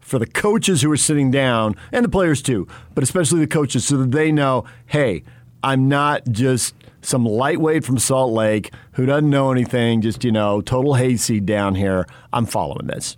[0.00, 3.84] for the coaches who are sitting down and the players too, but especially the coaches
[3.86, 5.24] so that they know, hey,
[5.64, 10.60] I'm not just some lightweight from Salt Lake who doesn't know anything, just, you know,
[10.60, 12.06] total hayseed down here.
[12.32, 13.16] I'm following this.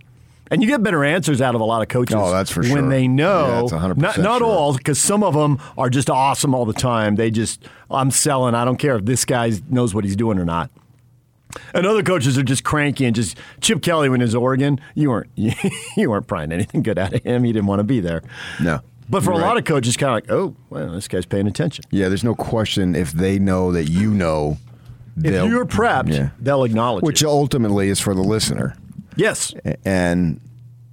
[0.51, 2.15] And you get better answers out of a lot of coaches.
[2.17, 2.89] Oh, that's for When sure.
[2.89, 4.47] they know, Yeah, that's 100% not, not sure.
[4.47, 7.17] all, because some of them are just awesome all the time.
[7.17, 8.55] They just, I'm selling.
[8.55, 10.71] I don't care if this guy knows what he's doing or not.
[11.73, 15.29] And other coaches are just cranky and just Chip Kelly when at Oregon, you weren't
[15.35, 17.43] you weren't prying anything good out of him.
[17.43, 18.21] He didn't want to be there.
[18.61, 18.81] No.
[19.09, 21.47] But for You're a lot of coaches, kind of like, oh, well, this guy's paying
[21.47, 21.83] attention.
[21.89, 24.57] Yeah, there's no question if they know that you know.
[25.17, 26.29] If you're prepped, Yeah.
[26.39, 27.27] they'll acknowledge Which it.
[27.27, 28.75] ultimately is for the listener.
[29.15, 29.53] Yes.
[29.83, 30.39] and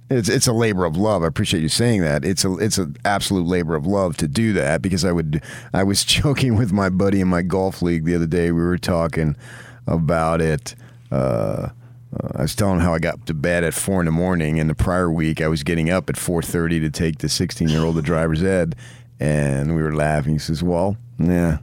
[0.09, 1.21] it's it's a labor of love.
[1.23, 2.25] I appreciate you saying that.
[2.25, 5.43] It's a it's an absolute labor of love to do that because I would
[5.73, 8.51] I was joking with my buddy in my golf league the other day.
[8.51, 9.35] We were talking
[9.87, 10.75] about it.
[11.11, 11.69] Uh,
[12.13, 14.59] uh, I was telling him how I got to bed at four in the morning,
[14.59, 17.69] and the prior week I was getting up at four thirty to take the sixteen
[17.69, 18.75] year old to driver's ed,
[19.19, 20.33] and we were laughing.
[20.33, 21.57] He says, "Well, yeah."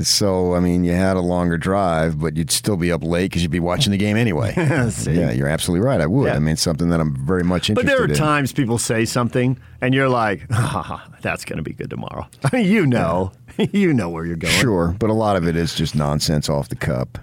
[0.00, 3.42] So I mean, you had a longer drive, but you'd still be up late because
[3.42, 4.54] you'd be watching the game anyway.
[5.08, 6.00] Yeah, you're absolutely right.
[6.00, 6.26] I would.
[6.26, 6.34] Yeah.
[6.34, 7.86] I mean, it's something that I'm very much interested.
[7.86, 8.14] But there are in.
[8.14, 12.28] times people say something and you're like, ah, that's going to be good tomorrow.
[12.44, 14.54] I mean, you know, you know where you're going.
[14.54, 17.18] Sure, but a lot of it is just nonsense off the cup,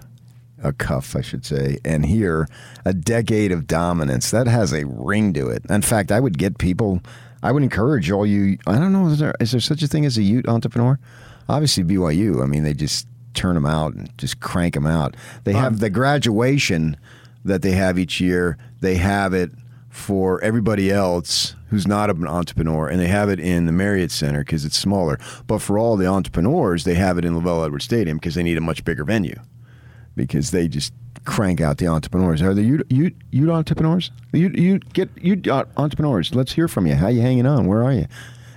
[0.66, 1.78] a cuff, I should say.
[1.84, 2.48] And here,
[2.84, 5.64] a decade of dominance that has a ring to it.
[5.70, 7.00] In fact, I would get people.
[7.42, 8.58] I would encourage all you.
[8.66, 9.06] I don't know.
[9.08, 10.98] Is there is there such a thing as a Ute entrepreneur?
[11.48, 12.42] Obviously, BYU.
[12.42, 15.14] I mean, they just turn them out and just crank them out.
[15.44, 16.96] They have the graduation
[17.44, 18.58] that they have each year.
[18.80, 19.52] They have it
[19.90, 24.40] for everybody else who's not an entrepreneur, and they have it in the Marriott Center
[24.40, 25.18] because it's smaller.
[25.46, 28.58] But for all the entrepreneurs, they have it in LaVell Edwards Stadium because they need
[28.58, 29.40] a much bigger venue
[30.16, 30.92] because they just
[31.24, 32.40] crank out the entrepreneurs.
[32.42, 34.10] Are the you you you entrepreneurs?
[34.32, 35.40] You you get you
[35.76, 36.34] entrepreneurs.
[36.34, 36.94] Let's hear from you.
[36.94, 37.66] How you hanging on?
[37.66, 38.06] Where are you?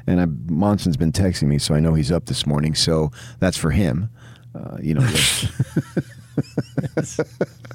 [0.08, 2.74] And I, Monson's been texting me, so I know he's up this morning.
[2.74, 4.10] So that's for him.
[4.56, 5.02] Uh, you know,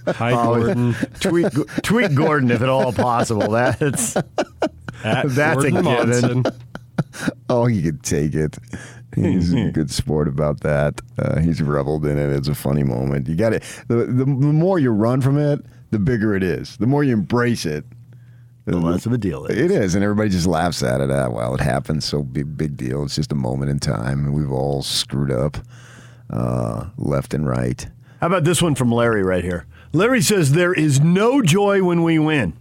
[0.07, 0.95] Hi, Oh, Gordon.
[1.21, 1.47] tweet,
[1.83, 3.51] tweet Gordon if at all possible.
[3.51, 4.25] That's At
[5.29, 6.45] That's a Gordon given.
[7.49, 8.59] Oh, you could take it.
[9.15, 11.01] He's a good sport about that.
[11.19, 12.31] Uh, he's reveled in it.
[12.31, 13.29] It's a funny moment.
[13.29, 13.63] You got it.
[13.89, 16.77] The, the, the more you run from it, the bigger it is.
[16.77, 17.85] The more you embrace it,
[18.65, 19.45] the less of a deal.
[19.45, 21.11] It is, and everybody just laughs at it.
[21.11, 23.05] Ah, well, it happens, so big, big deal.
[23.05, 25.59] It's just a moment in time, and we've all screwed up,
[26.31, 27.87] uh, left and right.
[28.21, 29.67] How about this one from Larry right here?
[29.93, 32.55] Larry says there is no joy when we win.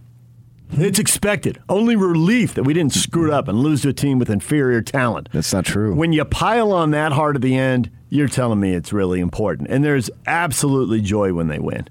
[0.76, 1.60] It's expected.
[1.68, 4.82] Only relief that we didn't screw it up and lose to a team with inferior
[4.82, 5.28] talent.
[5.32, 5.94] That's not true.
[5.94, 9.68] When you pile on that hard at the end, you're telling me it's really important.
[9.70, 11.88] And there's absolutely joy when they win.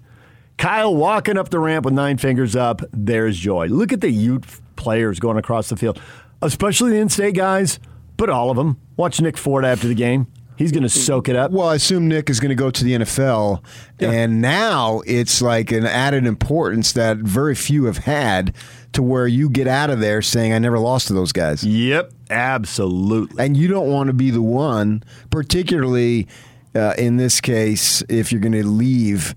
[0.57, 3.67] Kyle walking up the ramp with nine fingers up, there's joy.
[3.67, 5.99] Look at the Ute players going across the field,
[6.41, 7.79] especially the in state guys,
[8.17, 8.79] but all of them.
[8.95, 10.27] Watch Nick Ford after the game.
[10.63, 11.51] He's going to soak it up.
[11.51, 13.61] Well, I assume Nick is going to go to the NFL,
[13.99, 18.55] and now it's like an added importance that very few have had
[18.93, 21.65] to where you get out of there saying, I never lost to those guys.
[21.65, 23.43] Yep, absolutely.
[23.43, 26.27] And you don't want to be the one, particularly
[26.73, 29.35] uh, in this case, if you're going to leave.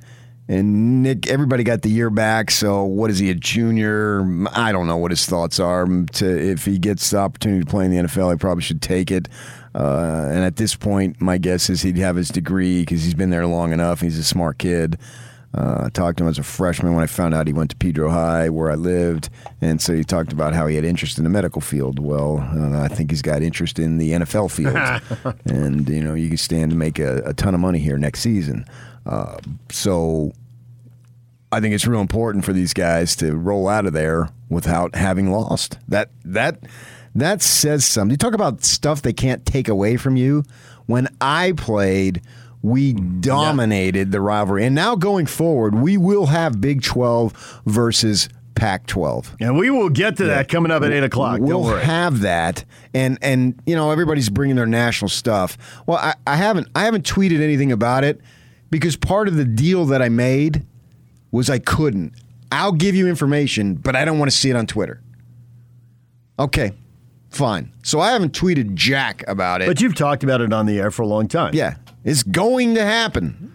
[0.48, 2.52] And Nick, everybody got the year back.
[2.52, 4.20] So what is he, a junior?
[4.52, 5.86] I don't know what his thoughts are.
[5.86, 9.10] To if he gets the opportunity to play in the NFL, he probably should take
[9.10, 9.28] it.
[9.76, 13.28] Uh, and at this point, my guess is he'd have his degree because he's been
[13.28, 14.00] there long enough.
[14.00, 14.98] He's a smart kid.
[15.54, 17.76] Uh, I talked to him as a freshman when I found out he went to
[17.76, 21.24] Pedro High, where I lived, and so he talked about how he had interest in
[21.24, 21.98] the medical field.
[21.98, 26.28] Well, uh, I think he's got interest in the NFL field, and you know you
[26.28, 28.66] can stand to make a, a ton of money here next season.
[29.06, 29.36] Uh,
[29.70, 30.32] so
[31.52, 35.30] I think it's real important for these guys to roll out of there without having
[35.30, 35.78] lost.
[35.88, 36.60] That that
[37.20, 38.12] that says something.
[38.12, 40.44] You talk about stuff they can't take away from you.
[40.87, 42.22] When I played,
[42.62, 49.37] we dominated the rivalry, and now going forward, we will have Big Twelve versus Pac-12.
[49.40, 51.40] And we will get to that coming up at eight o'clock.
[51.40, 55.57] We'll have that, and and you know everybody's bringing their national stuff.
[55.87, 58.20] Well, I, I haven't I haven't tweeted anything about it
[58.70, 60.64] because part of the deal that I made
[61.31, 62.14] was I couldn't.
[62.50, 65.00] I'll give you information, but I don't want to see it on Twitter.
[66.38, 66.72] Okay,
[67.37, 67.72] fine.
[67.83, 69.68] So I haven't tweeted jack about it.
[69.68, 71.55] But you've talked about it on the air for a long time.
[71.55, 73.53] yeah, it's going to happen.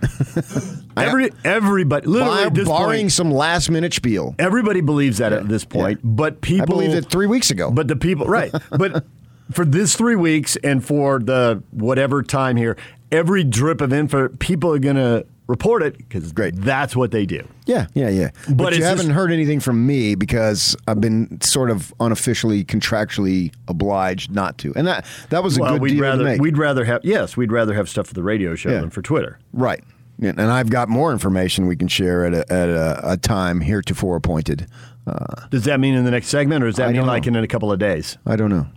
[0.97, 4.35] Every everybody, literally Bar- barring point, some last minute spiel.
[4.37, 5.99] everybody believes that at this point.
[6.03, 7.71] But people I believed it three weeks ago.
[7.71, 8.51] But the people, right?
[8.69, 9.05] but
[9.51, 12.77] for this three weeks and for the whatever time here,
[13.11, 16.55] every drip of info, people are going to report it because it's Great.
[16.55, 17.47] That's what they do.
[17.67, 18.31] Yeah, yeah, yeah.
[18.47, 22.65] But, But you haven't just- heard anything from me because I've been sort of unofficially,
[22.65, 26.29] contractually obliged not to, and that that was a well, good we'd deal rather to
[26.31, 26.41] make.
[26.41, 28.79] we'd rather have yes, we'd rather have stuff for the radio show Yeah.
[28.81, 29.37] than for Twitter.
[29.53, 29.83] right,
[30.19, 34.15] And I've got more information we can share at a, at a, a time heretofore
[34.15, 34.67] appointed.
[35.07, 37.37] Uh, Does that mean in the next segment, or does that I mean like know.
[37.39, 38.17] in a couple of days?
[38.25, 38.67] I don't know.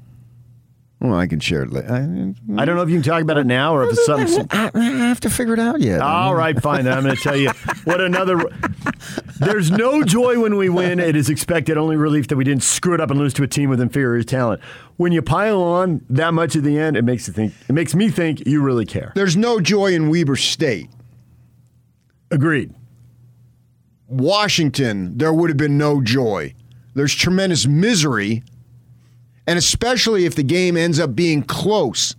[1.05, 1.93] Well, I can share it later.
[1.93, 4.47] I, I don't know if you can talk about it now or if it's something.
[4.51, 6.01] I, I have to figure it out yet.
[6.01, 6.85] All right, fine.
[6.85, 7.51] Then I'm going to tell you
[7.85, 8.43] what another.
[9.39, 11.01] There's no joy when we win.
[11.01, 13.47] It is expected only relief that we didn't screw it up and lose to a
[13.47, 14.63] team with inferior talent.
[14.97, 17.53] When you pile on that much at the end, it makes you think.
[17.69, 19.13] It makes me think you really care.
[19.15, 20.89] There's no joy in Weber State.
[22.31, 22.73] Agreed.
[24.09, 26.55] Washington, there would have been no joy.
[26.95, 28.43] There's tremendous misery,
[29.47, 32.15] and especially if the game ends up being close.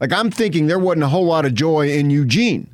[0.00, 2.68] Like I'm thinking there wasn't a whole lot of joy in Eugene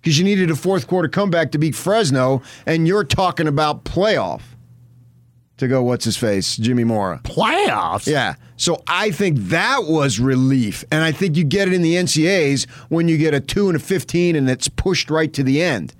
[0.00, 4.42] because you needed a fourth quarter comeback to beat Fresno, and you're talking about playoff
[5.58, 5.82] to go.
[5.82, 7.20] What's his face, Jimmy Mora?
[7.24, 8.06] Playoffs.
[8.06, 8.36] Yeah.
[8.56, 12.68] So I think that was relief, and I think you get it in the NCAAs
[12.88, 15.94] when you get a two and a fifteen, and it's pushed right to the end.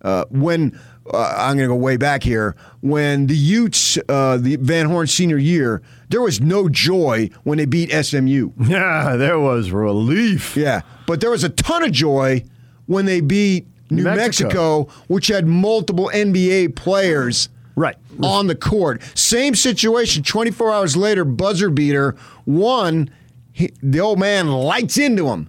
[0.00, 0.78] Uh, when
[1.12, 5.06] uh, I'm going to go way back here, when the Utes, uh, the Van Horn
[5.06, 8.50] senior year, there was no joy when they beat SMU.
[8.66, 10.56] Yeah, there was relief.
[10.56, 12.44] Yeah, but there was a ton of joy
[12.86, 14.44] when they beat New Mexico.
[14.46, 17.96] Mexico, which had multiple NBA players Right.
[18.22, 19.02] on the court.
[19.14, 20.22] Same situation.
[20.22, 22.14] 24 hours later, buzzer beater.
[22.44, 23.10] One,
[23.52, 25.48] he, the old man lights into him.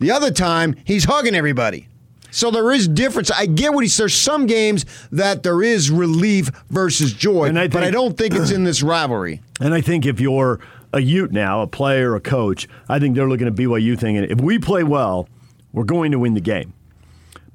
[0.00, 1.88] The other time, he's hugging everybody.
[2.36, 3.30] So there is difference.
[3.30, 3.96] I get what he's.
[3.96, 8.50] There's some games that there is relief versus joy, I but I don't think it's
[8.50, 9.40] in this rivalry.
[9.58, 10.60] And I think if you're
[10.92, 14.38] a Ute now, a player, a coach, I think they're looking at BYU thinking if
[14.38, 15.30] we play well,
[15.72, 16.74] we're going to win the game.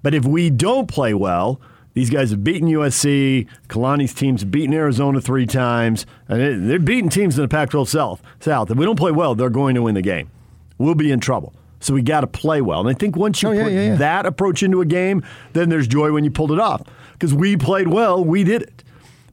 [0.01, 1.61] But if we don't play well,
[1.93, 3.45] these guys have beaten USC.
[3.69, 7.87] Kalani's teams have beaten Arizona three times, and they- they're beating teams in the Pac-12
[7.87, 8.23] South.
[8.39, 8.71] South.
[8.71, 10.31] If we don't play well, they're going to win the game.
[10.79, 11.53] We'll be in trouble.
[11.81, 12.79] So we got to play well.
[12.79, 13.95] And I think once you Oh, yeah, put yeah, yeah.
[13.95, 16.81] that approach into a game, then there's joy when you pulled it off.
[17.13, 18.83] Because we played well, we did it.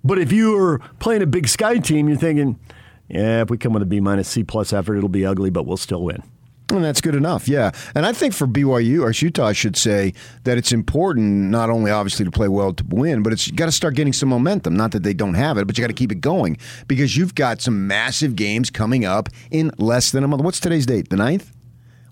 [0.02, 2.58] But if you're playing a Big Sky team, you're thinking,
[3.08, 5.64] yeah, if we come with a B minus C plus effort, it'll be ugly, but
[5.66, 6.22] we'll still win.
[6.70, 7.70] And that's good enough, yeah.
[7.94, 10.12] And I think for BYU, or Utah, should say,
[10.44, 13.66] that it's important not only obviously to play well to win, but it's you got
[13.66, 14.76] to start getting some momentum.
[14.76, 17.34] Not that they don't have it, but you got to keep it going because you've
[17.34, 20.42] got some massive games coming up in less than a month.
[20.42, 21.08] What's today's date?
[21.08, 21.46] The 9th?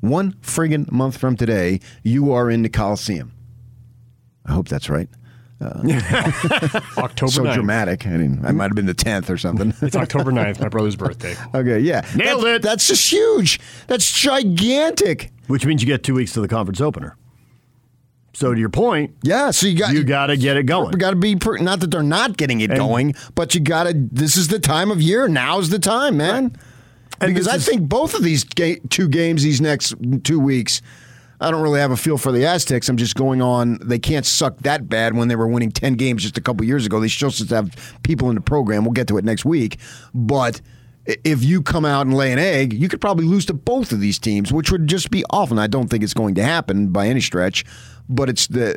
[0.09, 3.33] One friggin' month from today, you are in the Coliseum.
[4.45, 5.09] I hope that's right.
[5.61, 5.81] Uh,
[6.99, 7.55] October so 9th.
[7.55, 8.07] dramatic.
[8.07, 9.73] I mean, I might have been the 10th or something.
[9.81, 11.35] It's October 9th, my brother's birthday.
[11.55, 12.03] okay, yeah.
[12.15, 12.63] Nailed That's- it.
[12.63, 13.59] That's just huge.
[13.87, 15.31] That's gigantic.
[15.47, 17.17] Which means you get two weeks to the conference opener.
[18.35, 20.91] So to your point, Yeah, so you got you got to get it going.
[20.99, 23.85] got to be per, not that they're not getting it And- going, but you got
[23.85, 23.95] to.
[23.95, 25.27] This is the time of year.
[25.27, 26.55] Now's the time, man.
[27.21, 30.83] And because I is- think both of these ga- two games, these next two weeks,
[31.41, 32.89] I don't really have a feel for the Aztecs.
[32.89, 33.79] I'm just going on.
[33.85, 36.87] They can't suck that bad when they were winning ten games just a couple years
[36.87, 36.99] ago.
[37.01, 37.71] They still just have
[38.03, 38.85] people in the program.
[38.85, 39.79] We'll get to it next week,
[40.15, 40.61] but.
[41.23, 44.01] If you come out and lay an egg, you could probably lose to both of
[44.01, 45.57] these teams, which would just be awful.
[45.57, 47.65] And I don't think it's going to happen by any stretch,
[48.09, 48.75] but it's the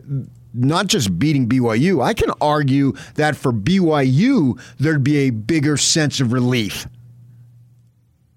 [0.54, 2.04] not just beating BYU.
[2.04, 6.88] I can argue that for BYU, there'd be a bigger sense of relief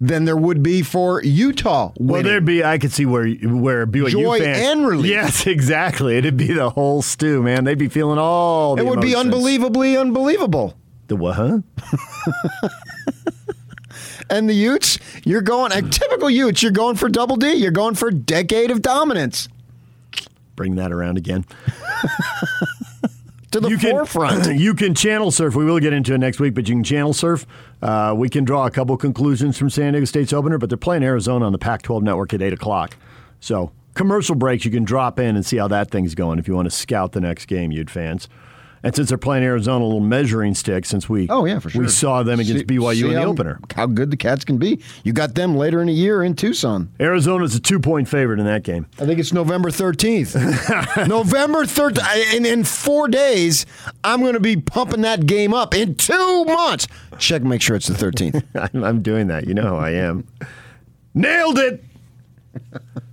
[0.02, 1.92] than there would be for Utah.
[1.96, 5.10] well, there'd be I could see where where BYU Joy fans and relief.
[5.10, 6.16] Yes, exactly.
[6.16, 7.64] It'd be the whole stew, man.
[7.64, 8.74] They'd be feeling all.
[8.76, 10.76] The it would be unbelievably unbelievable.
[11.06, 11.36] The what?
[11.36, 11.58] Huh?
[14.30, 16.62] And the Utes, you're going a typical Utes.
[16.62, 17.52] You're going for double D.
[17.52, 19.48] You're going for a decade of dominance
[20.56, 21.44] Bring that around again.
[23.52, 24.44] to the you forefront.
[24.44, 25.54] Can, you can channel surf.
[25.54, 27.46] We will get into it next week, but you can channel surf.
[27.80, 31.02] Uh, we can draw a couple conclusions from San Diego State's opener, but they're playing
[31.02, 32.96] Arizona on the Pac 12 network at 8 o'clock.
[33.40, 36.54] So, commercial breaks, you can drop in and see how that thing's going if you
[36.54, 38.28] want to scout the next game, you'd fans.
[38.84, 41.82] And since they're playing Arizona, a little measuring stick since we Oh yeah, for sure.
[41.82, 43.60] we saw them against See- BYU see in the how- opener.
[43.76, 44.80] How good the Cats can be.
[45.04, 46.90] You got them later in the year in Tucson.
[46.98, 48.86] Arizona's a two point favorite in that game.
[49.00, 50.34] I think it's November 13th.
[51.08, 52.34] November 13th.
[52.34, 53.66] In, in four days,
[54.02, 55.74] I'm going to be pumping that game up.
[55.74, 56.88] In two months.
[57.18, 58.42] Check, make sure it's the 13th.
[58.74, 59.46] I'm, I'm doing that.
[59.46, 60.26] You know how I am.
[61.14, 61.84] Nailed it.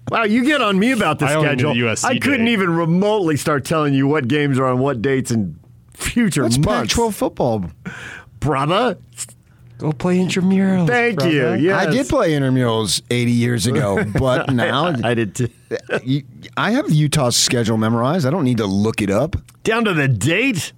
[0.10, 1.74] Wow, you get on me about the I schedule.
[1.74, 2.54] the USC I couldn't day.
[2.54, 5.59] even remotely start telling you what games are on what dates in
[6.00, 6.94] future That's months.
[6.94, 7.66] Pac-12 football.
[8.40, 8.98] brother.
[9.80, 10.88] Go play intramurals.
[10.88, 11.40] Thank you.
[11.40, 11.58] brother.
[11.58, 11.88] Yes.
[11.88, 15.50] I did play intramurals 80 years ago, but now I did too.
[16.58, 18.26] I have Utah's schedule memorized.
[18.26, 19.38] I don't need to look it up.
[19.64, 20.74] Down to the date.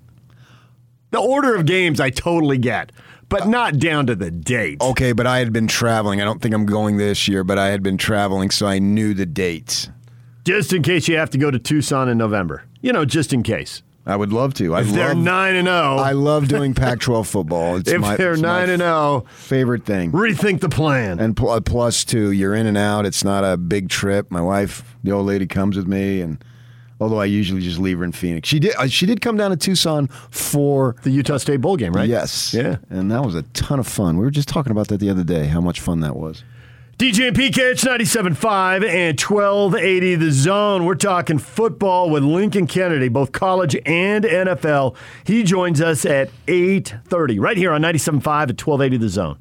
[1.10, 2.92] The order of games I totally get,
[3.28, 4.80] but uh, not down to the date.
[4.80, 6.22] Okay, but I had been traveling.
[6.22, 9.14] I don't think I'm going this year, but I had been traveling, so I knew
[9.14, 9.90] the dates.
[10.46, 12.64] Just in case you have to go to Tucson in November.
[12.82, 13.84] You know, just in case.
[14.06, 14.74] I would love to.
[14.76, 17.76] I If they're love, 9 and 0, I love doing Pac-12 football.
[17.80, 20.12] It's if my, they're 9 and 0, favorite thing.
[20.12, 21.20] rethink the plan.
[21.20, 23.06] And pl- plus two, you're in and out.
[23.06, 24.32] It's not a big trip.
[24.32, 26.43] My wife, the old lady, comes with me, and
[26.99, 28.76] although I usually just leave her in Phoenix, she did.
[28.76, 32.10] uh, She did come down to Tucson for the Utah State Bowl game, right?
[32.10, 32.54] Yes.
[32.56, 32.78] Yeah.
[32.89, 34.18] And that was a ton of fun.
[34.18, 35.45] We were just talking about that the other day.
[35.45, 36.43] How much fun that was.
[37.02, 40.86] DJ and PK, it's 97.5 and 1280 The Zone.
[40.86, 44.95] We're talking football with Lincoln Kennedy, both college and NFL.
[45.24, 49.39] He joins us at 8.30 right here on 97.5 at 1280 The Zone.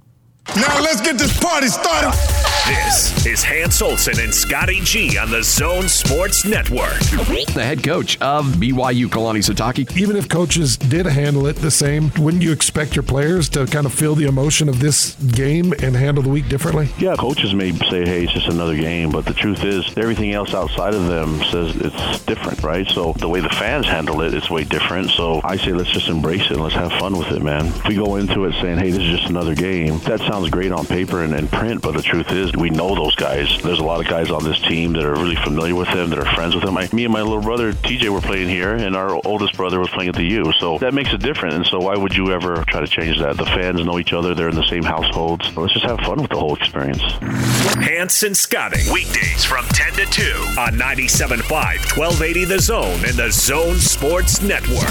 [0.56, 2.49] Now let's get this party started.
[2.66, 6.98] This is Hans Olsen and Scotty G on the Zone Sports Network.
[7.00, 9.96] The head coach of BYU, Kalani Sitake.
[9.96, 13.86] Even if coaches did handle it the same, wouldn't you expect your players to kind
[13.86, 16.88] of feel the emotion of this game and handle the week differently?
[16.98, 20.54] Yeah, coaches may say, hey, it's just another game, but the truth is, everything else
[20.54, 22.86] outside of them says it's different, right?
[22.88, 25.10] So the way the fans handle it, it's way different.
[25.10, 27.66] So I say, let's just embrace it and let's have fun with it, man.
[27.66, 30.70] If we go into it saying, hey, this is just another game, that sounds great
[30.70, 33.60] on paper and, and print, but the truth is, we know those guys.
[33.62, 36.18] There's a lot of guys on this team that are really familiar with them, that
[36.18, 36.76] are friends with them.
[36.76, 39.88] I, me and my little brother, TJ, were playing here, and our oldest brother was
[39.90, 40.52] playing at the U.
[40.58, 41.54] So that makes it different.
[41.54, 43.36] And so why would you ever try to change that?
[43.36, 44.34] The fans know each other.
[44.34, 45.52] They're in the same households.
[45.52, 47.02] So let's just have fun with the whole experience.
[47.20, 50.22] Hans and Scotty, weekdays from 10 to 2
[50.58, 51.48] on 97.5,
[51.96, 54.86] 1280 The Zone and the Zone Sports Network.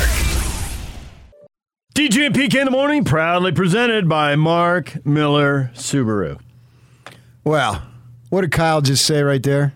[1.96, 6.40] DJ and PK in the morning, proudly presented by Mark Miller Subaru.
[7.50, 7.82] Well,
[8.30, 9.74] what did Kyle just say right there?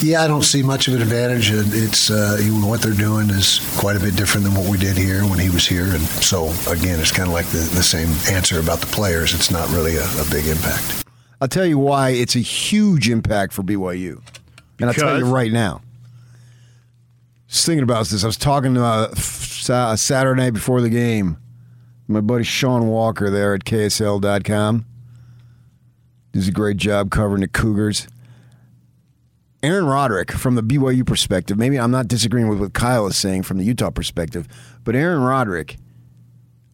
[0.00, 1.50] Yeah, I don't see much of an advantage.
[1.52, 5.20] It's uh, what they're doing is quite a bit different than what we did here
[5.24, 8.58] when he was here, and so again, it's kind of like the, the same answer
[8.58, 9.34] about the players.
[9.34, 11.04] It's not really a, a big impact.
[11.42, 14.22] I'll tell you why it's a huge impact for BYU.
[14.80, 15.82] And I'll tell you right now.
[17.48, 18.24] Just thinking about this.
[18.24, 21.36] I was talking uh, Sa- Saturday night before the game.
[22.06, 24.84] My buddy Sean Walker there at KSL.com.
[26.32, 28.08] Does a great job covering the Cougars.
[29.62, 33.44] Aaron Roderick, from the BYU perspective, maybe I'm not disagreeing with what Kyle is saying
[33.44, 34.46] from the Utah perspective,
[34.84, 35.78] but Aaron Roderick,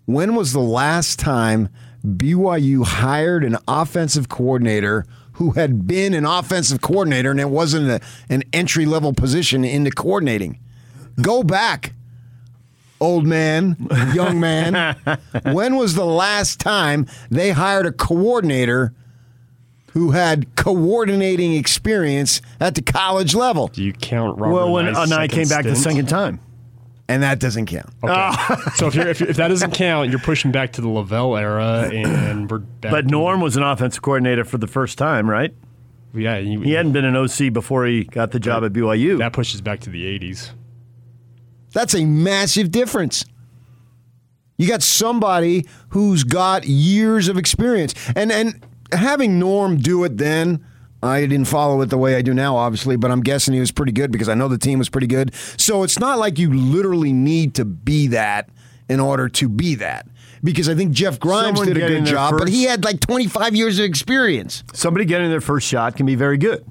[0.06, 1.68] when was the last time
[2.04, 8.00] BYU hired an offensive coordinator who had been an offensive coordinator and it wasn't a,
[8.28, 10.58] an entry level position into coordinating?
[11.22, 11.92] Go back,
[13.00, 13.76] old man,
[14.14, 14.96] young man.
[15.52, 18.92] when was the last time they hired a coordinator
[19.92, 23.68] who had coordinating experience at the college level?
[23.68, 26.40] Do you count Robert well, when Knight's Anae came back the second time.
[27.08, 27.88] And that doesn't count.
[28.04, 28.14] Okay.
[28.14, 28.64] Oh.
[28.76, 31.90] so if, you're, if, if that doesn't count, you're pushing back to the LaVell era,
[31.92, 32.92] and we're back.
[32.92, 35.52] But Norm was an offensive coordinator for the first time, right?
[36.14, 39.18] Yeah, you, He hadn't been an OC before he got the job at BYU.
[39.18, 40.50] That pushes back to the 80s.
[41.72, 43.24] That's a massive difference.
[44.58, 47.94] You got somebody who's got years of experience.
[48.14, 50.64] And and having Norm do it then,
[51.02, 53.72] I didn't follow it the way I do now, obviously, but I'm guessing he was
[53.72, 55.34] pretty good because I know the team was pretty good.
[55.56, 58.50] So it's not like you literally need to be that
[58.88, 60.06] in order to be that.
[60.42, 63.54] Because I think Jeff Grimes Someone did a good job, but he had like 25
[63.54, 64.64] years of experience.
[64.72, 66.64] Somebody getting their first shot can be very good.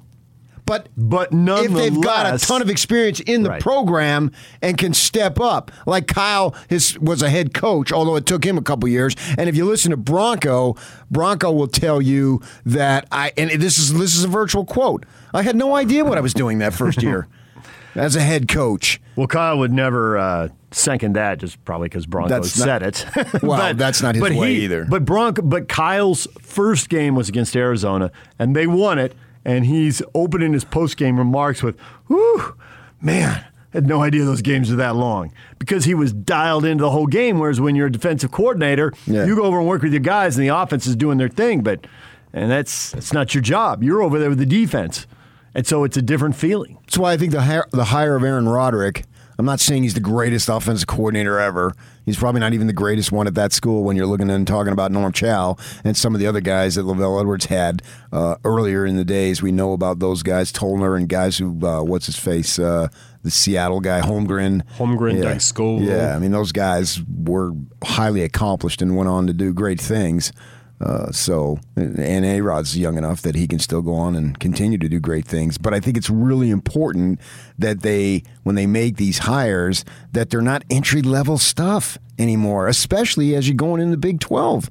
[0.69, 3.59] But but if they've got a ton of experience in the Right.
[3.61, 8.43] program and can step up, like Kyle his, was a head coach, although it took
[8.45, 9.15] him a couple years.
[9.35, 10.75] And if you listen to Bronco,
[11.09, 15.07] Bronco will tell you that I and this is this is a virtual quote.
[15.33, 17.27] I had no idea what I was doing that first year
[17.95, 19.01] as a head coach.
[19.15, 23.41] Well, Kyle would never uh, second that, just probably because Bronco That's not- said it.
[23.43, 24.85] Well, that's not his but way he- either.
[24.87, 29.15] But Bronco, but Kyle's first game was against Arizona, and they won it.
[29.45, 32.55] And he's opening his post game remarks with, "Whew,
[33.01, 36.81] man." I had no idea those games are that long because he was dialed into
[36.81, 37.37] the whole game.
[37.37, 39.25] Whereas when you're a defensive coordinator, Yeah.
[39.25, 41.61] you go over and work with your guys, and the offense is doing their thing.
[41.61, 41.85] But
[42.33, 43.83] and that's that's not your job.
[43.83, 45.05] You're over there with the defense,
[45.53, 46.77] and so it's a different feeling.
[46.85, 49.05] That's why I think the hire, the hire of Aaron Roderick.
[49.39, 51.73] I'm not saying he's the greatest offensive coordinator ever.
[52.05, 54.73] He's probably not even the greatest one at that school when you're looking and talking
[54.73, 57.81] about Norm Chow and some of the other guys that LaVell Edwards had
[58.11, 59.41] uh, earlier in the days.
[59.41, 62.89] We know about those guys, Tollner and guys who, uh, what's his face, uh,
[63.23, 64.61] the Seattle guy, Holmgren.
[64.75, 65.21] Holmgren, yeah.
[65.21, 65.85] Doug Scovil.
[65.85, 70.33] Yeah, I mean, those guys were highly accomplished and went on to do great things.
[70.81, 74.77] Uh, so, and A Rod's young enough that he can still go on and continue
[74.77, 75.57] to do great things.
[75.57, 77.19] But I think it's really important
[77.57, 83.35] that they, when they make these hires, that they're not entry level stuff anymore, especially
[83.35, 84.69] as you're going in the Big 12,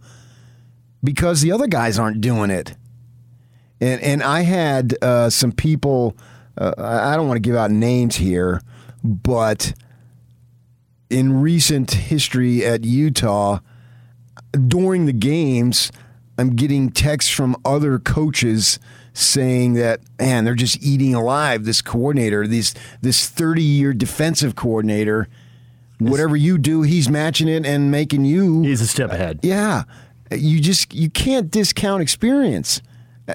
[1.04, 2.74] because the other guys aren't doing it.
[3.80, 6.16] And and I had uh, some people.
[6.56, 8.61] Uh, I I don't want to give out names here,
[9.04, 9.72] but
[11.11, 13.61] in recent history at Utah,
[14.59, 15.90] during the games,
[16.38, 18.78] I'm getting texts from other coaches
[19.14, 25.28] saying that man, they're just eating alive this coordinator, this this 30 year defensive coordinator.
[25.98, 28.62] Whatever you do, he's matching it and making you.
[28.62, 29.40] He's a step ahead.
[29.42, 29.82] Yeah,
[30.30, 32.80] you just you can't discount experience,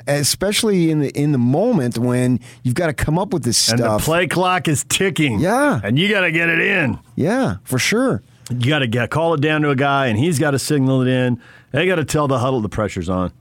[0.07, 3.80] especially in the in the moment when you've got to come up with this And
[3.80, 4.01] stuff.
[4.01, 5.39] the play clock is ticking.
[5.39, 5.82] Yeah.
[5.84, 6.99] And you got to get it in.
[7.15, 8.24] Yeah, for sure.
[8.49, 11.01] You got to get call it down to a guy, and he's got to signal
[11.01, 11.41] it in.
[11.71, 13.31] They got to tell the huddle the pressure's on.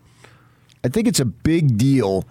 [0.84, 2.24] I think it's a big deal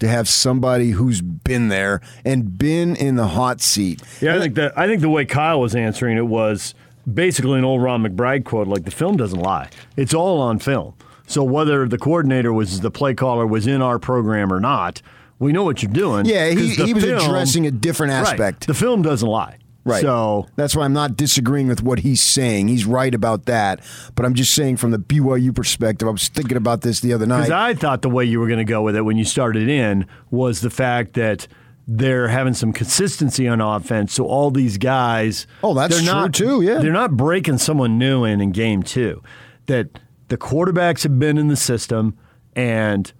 [0.00, 4.02] to have somebody who's been there and been in the hot seat.
[4.20, 6.74] Yeah, I think that I think the way Kyle was answering it was
[7.12, 9.68] basically an old Ron McBride quote, like the film doesn't lie.
[9.96, 10.94] It's all on film.
[11.26, 15.00] So whether the coordinator was the play caller was in our program or not,
[15.38, 16.26] we know what you're doing.
[16.26, 18.20] Yeah, he, he was film- addressing a different Right.
[18.28, 18.66] aspect.
[18.66, 19.58] The film doesn't lie.
[19.84, 20.00] Right.
[20.00, 22.68] So that's why I'm not disagreeing with what he's saying.
[22.68, 23.80] He's right about that.
[24.14, 27.26] But I'm just saying from the BYU perspective, I was thinking about this the other
[27.26, 27.48] night.
[27.48, 29.68] Because I thought the way you were going to go with it when you started
[29.68, 31.48] in was the fact that
[31.88, 34.12] they're having some consistency on offense.
[34.14, 36.78] So all these guys, Oh, that's they're true not, too, yeah.
[36.78, 39.20] they're not breaking someone new in in game two.
[39.66, 42.16] That the quarterbacks have been in the system
[42.54, 43.12] and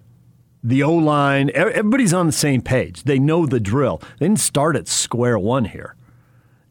[0.63, 3.03] the O line, everybody's on the same page.
[3.03, 4.01] They know the drill.
[4.21, 5.97] They didn't start at square one here.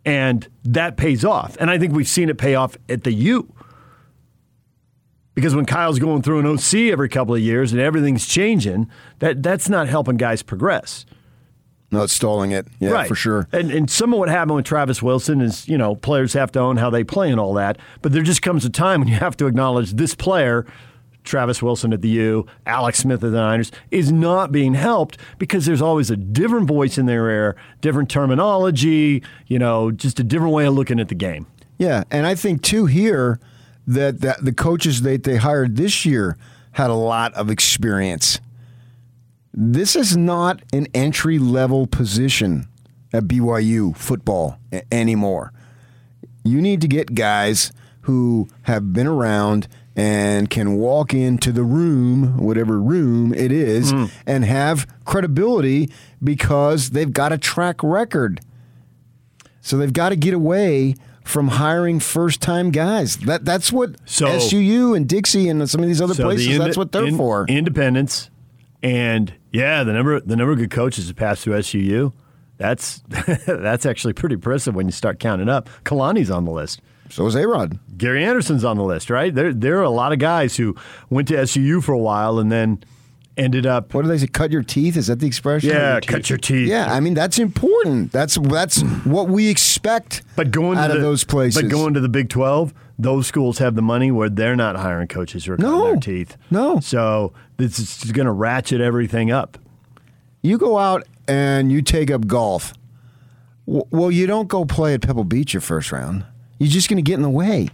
[0.04, 1.56] And that pays off.
[1.60, 3.54] And I think we've seen it pay off at the U.
[5.34, 8.90] Because when Kyle's going through an OC every couple of years and everything's changing,
[9.20, 11.06] that, that's not helping guys progress.
[11.92, 12.68] no, it's stalling it.
[12.80, 13.08] Yeah, right.
[13.08, 13.48] for sure.
[13.52, 16.60] And, and some of what happened with Travis Wilson is, you know, players have to
[16.60, 17.78] own how they play and all that.
[18.02, 20.66] But there just comes a time when you have to acknowledge this player,
[21.24, 25.66] Travis Wilson at the U, Alex Smith at the Niners, is not being helped because
[25.66, 30.54] there's always a different voice in their ear, different terminology, you know, just a different
[30.54, 31.46] way of looking at the game.
[31.78, 33.40] Yeah, and I think too here
[33.88, 36.38] that, that the coaches that they hired this year
[36.74, 38.40] had a lot of experience.
[39.54, 42.68] This is not an entry level position
[43.14, 44.58] at BYU football
[44.92, 45.52] anymore.
[46.44, 52.38] You need to get guys who have been around and can walk into the room,
[52.38, 54.06] whatever room it is, hmm.
[54.26, 55.92] and have credibility
[56.24, 58.40] because they've got a track record.
[59.62, 63.18] So they've got to get away from hiring first time guys.
[63.18, 66.58] That that's what So- SUU and Dixie and some of these other So the places
[66.58, 67.46] that's what they're in- for.
[67.48, 68.30] Independence,
[68.82, 72.14] and yeah, the number the number of good coaches that pass through SUU.
[72.58, 73.02] That's
[73.46, 75.70] that's actually pretty impressive when you start counting up.
[75.84, 76.82] Kalani's on the list.
[77.12, 77.78] So is A-Rod.
[77.98, 79.34] Gary Andersen's on the list, right?
[79.34, 80.76] There there are a lot of guys who
[81.10, 82.84] went to SUU for a while and then
[83.38, 83.94] ended up.
[83.94, 84.28] What do they say?
[84.28, 84.98] Cut your teeth?
[84.98, 85.70] Is that the expression?
[85.70, 86.68] Yeah, cut your teeth.
[86.70, 88.12] Yeah, I mean that's important.
[88.12, 90.24] That's that's what we expect.
[90.36, 91.62] But going out to of the, those places.
[91.62, 95.08] but going to the Big Twelve, those schools have the money where they're not hiring
[95.08, 95.84] coaches who are cutting No.
[95.86, 96.38] their teeth.
[96.50, 96.80] No.
[96.80, 99.58] So this is going to ratchet everything up.
[100.42, 102.74] You go out and you take up golf.
[103.66, 106.26] Well, you don't go play at Pebble Beach your first round.
[106.62, 107.70] You're just going to get in the way.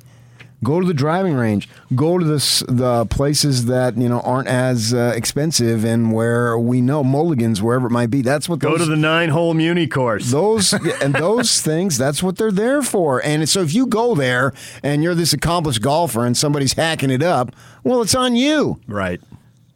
[0.63, 1.67] Go to the driving range.
[1.93, 6.79] Go to the the places that you know aren't as uh, expensive and where we
[6.79, 8.21] know mulligans wherever it might be.
[8.21, 10.31] That's what Go those, to the nine hole muni course.
[10.31, 10.71] those
[11.01, 11.97] and those things.
[11.97, 13.21] That's what they're there for.
[13.25, 17.21] And so if you go there and you're this accomplished golfer and somebody's hacking it
[17.21, 18.79] up, well, it's on you.
[18.87, 19.19] Right.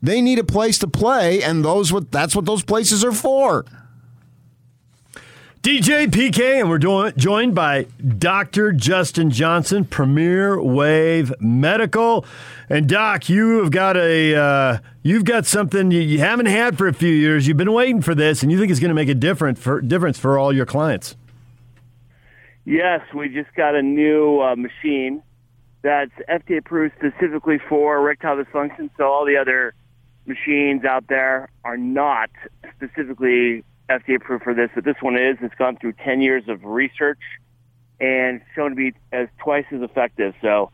[0.02, 3.66] They need a place to play, and those what that's what those places are for.
[5.62, 7.84] DJ PK, and we're doing, joined by
[8.18, 8.72] Dr.
[8.72, 12.26] Justin Johnson, Premier Wave Medical.
[12.68, 16.94] And Doc, you have got a uh, you've got something you, haven't had for a
[16.96, 17.48] few years.
[17.48, 19.82] You've been waiting for this, and you think it's going to make a different for,
[19.82, 21.16] difference for all your clients.
[22.66, 25.22] Yes, we just got a new uh, machine
[25.84, 28.90] that's FDA approved specifically for erectile dysfunction.
[28.98, 29.76] So all the other
[30.26, 32.32] machines out there are not
[32.78, 33.64] specifically
[34.00, 35.38] FDA approved for this, but this one is.
[35.42, 37.20] It's gone through 10 years of research
[38.00, 40.34] and shown to be as twice as effective.
[40.42, 40.72] So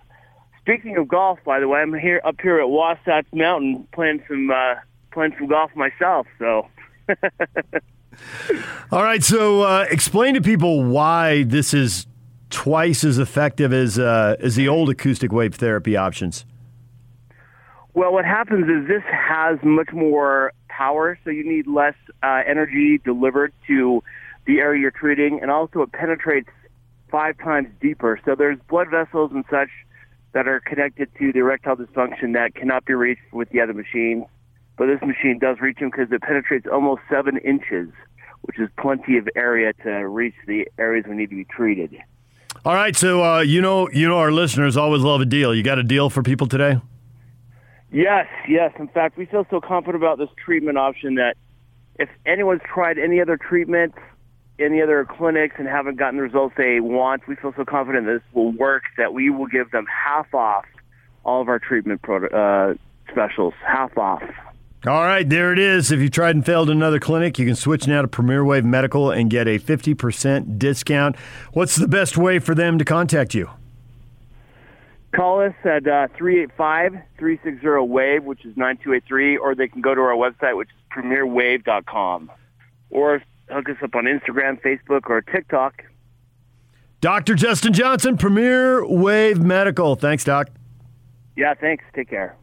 [0.61, 4.49] speaking of golf, by the way, I'm here up here at Wasatch Mountain playing some
[4.49, 4.75] uh,
[5.11, 6.27] playing some golf myself.
[6.39, 6.67] So.
[8.91, 12.07] All right, so uh, explain to people why this is
[12.49, 16.45] twice as effective as uh, as the old acoustic wave therapy options.
[17.93, 22.99] Well, what happens is this has much more power, so you need less uh, energy
[23.03, 24.03] delivered to
[24.45, 26.49] the area you're treating, and also it penetrates
[27.11, 28.19] five times deeper.
[28.25, 29.69] So there's blood vessels and such
[30.33, 34.25] that are connected to the erectile dysfunction that cannot be reached with the other machine.
[34.77, 37.89] but this machine does reach them because it penetrates almost seven inches,
[38.41, 41.97] which is plenty of area to reach the areas we need to be treated.
[42.63, 45.55] All right, so uh, you know, you know, our listeners always love a deal.
[45.55, 46.79] You got a deal for people today?
[47.91, 48.73] Yes, yes.
[48.79, 51.35] In fact, we feel so confident about this treatment option that
[51.99, 53.97] if anyone's tried any other treatments,
[54.59, 58.21] any other clinics, and haven't gotten the results they want, we feel so confident this
[58.33, 60.65] will work that we will give them half off
[61.23, 62.73] all of our treatment pro- uh,
[63.11, 63.53] specials.
[63.65, 64.23] Half off.
[64.85, 65.91] All right, there it is.
[65.91, 69.11] If you tried and failed another clinic, you can switch now to Premier Wave Medical
[69.11, 71.15] and get a 50% discount.
[71.53, 73.49] What's the best way for them to contact you?
[75.15, 80.55] Call us at uh, 385-360-WAVE, which is 9283, or they can go to our website,
[80.57, 82.31] which is premierwave.com.
[82.89, 85.83] Or hook us up on Instagram, Facebook, or TikTok.
[86.99, 87.35] Dr.
[87.35, 89.95] Justin Johnson, Premier Wave Medical.
[89.95, 90.49] Thanks, Doc.
[91.35, 91.83] Yeah, thanks.
[91.93, 92.35] Take care.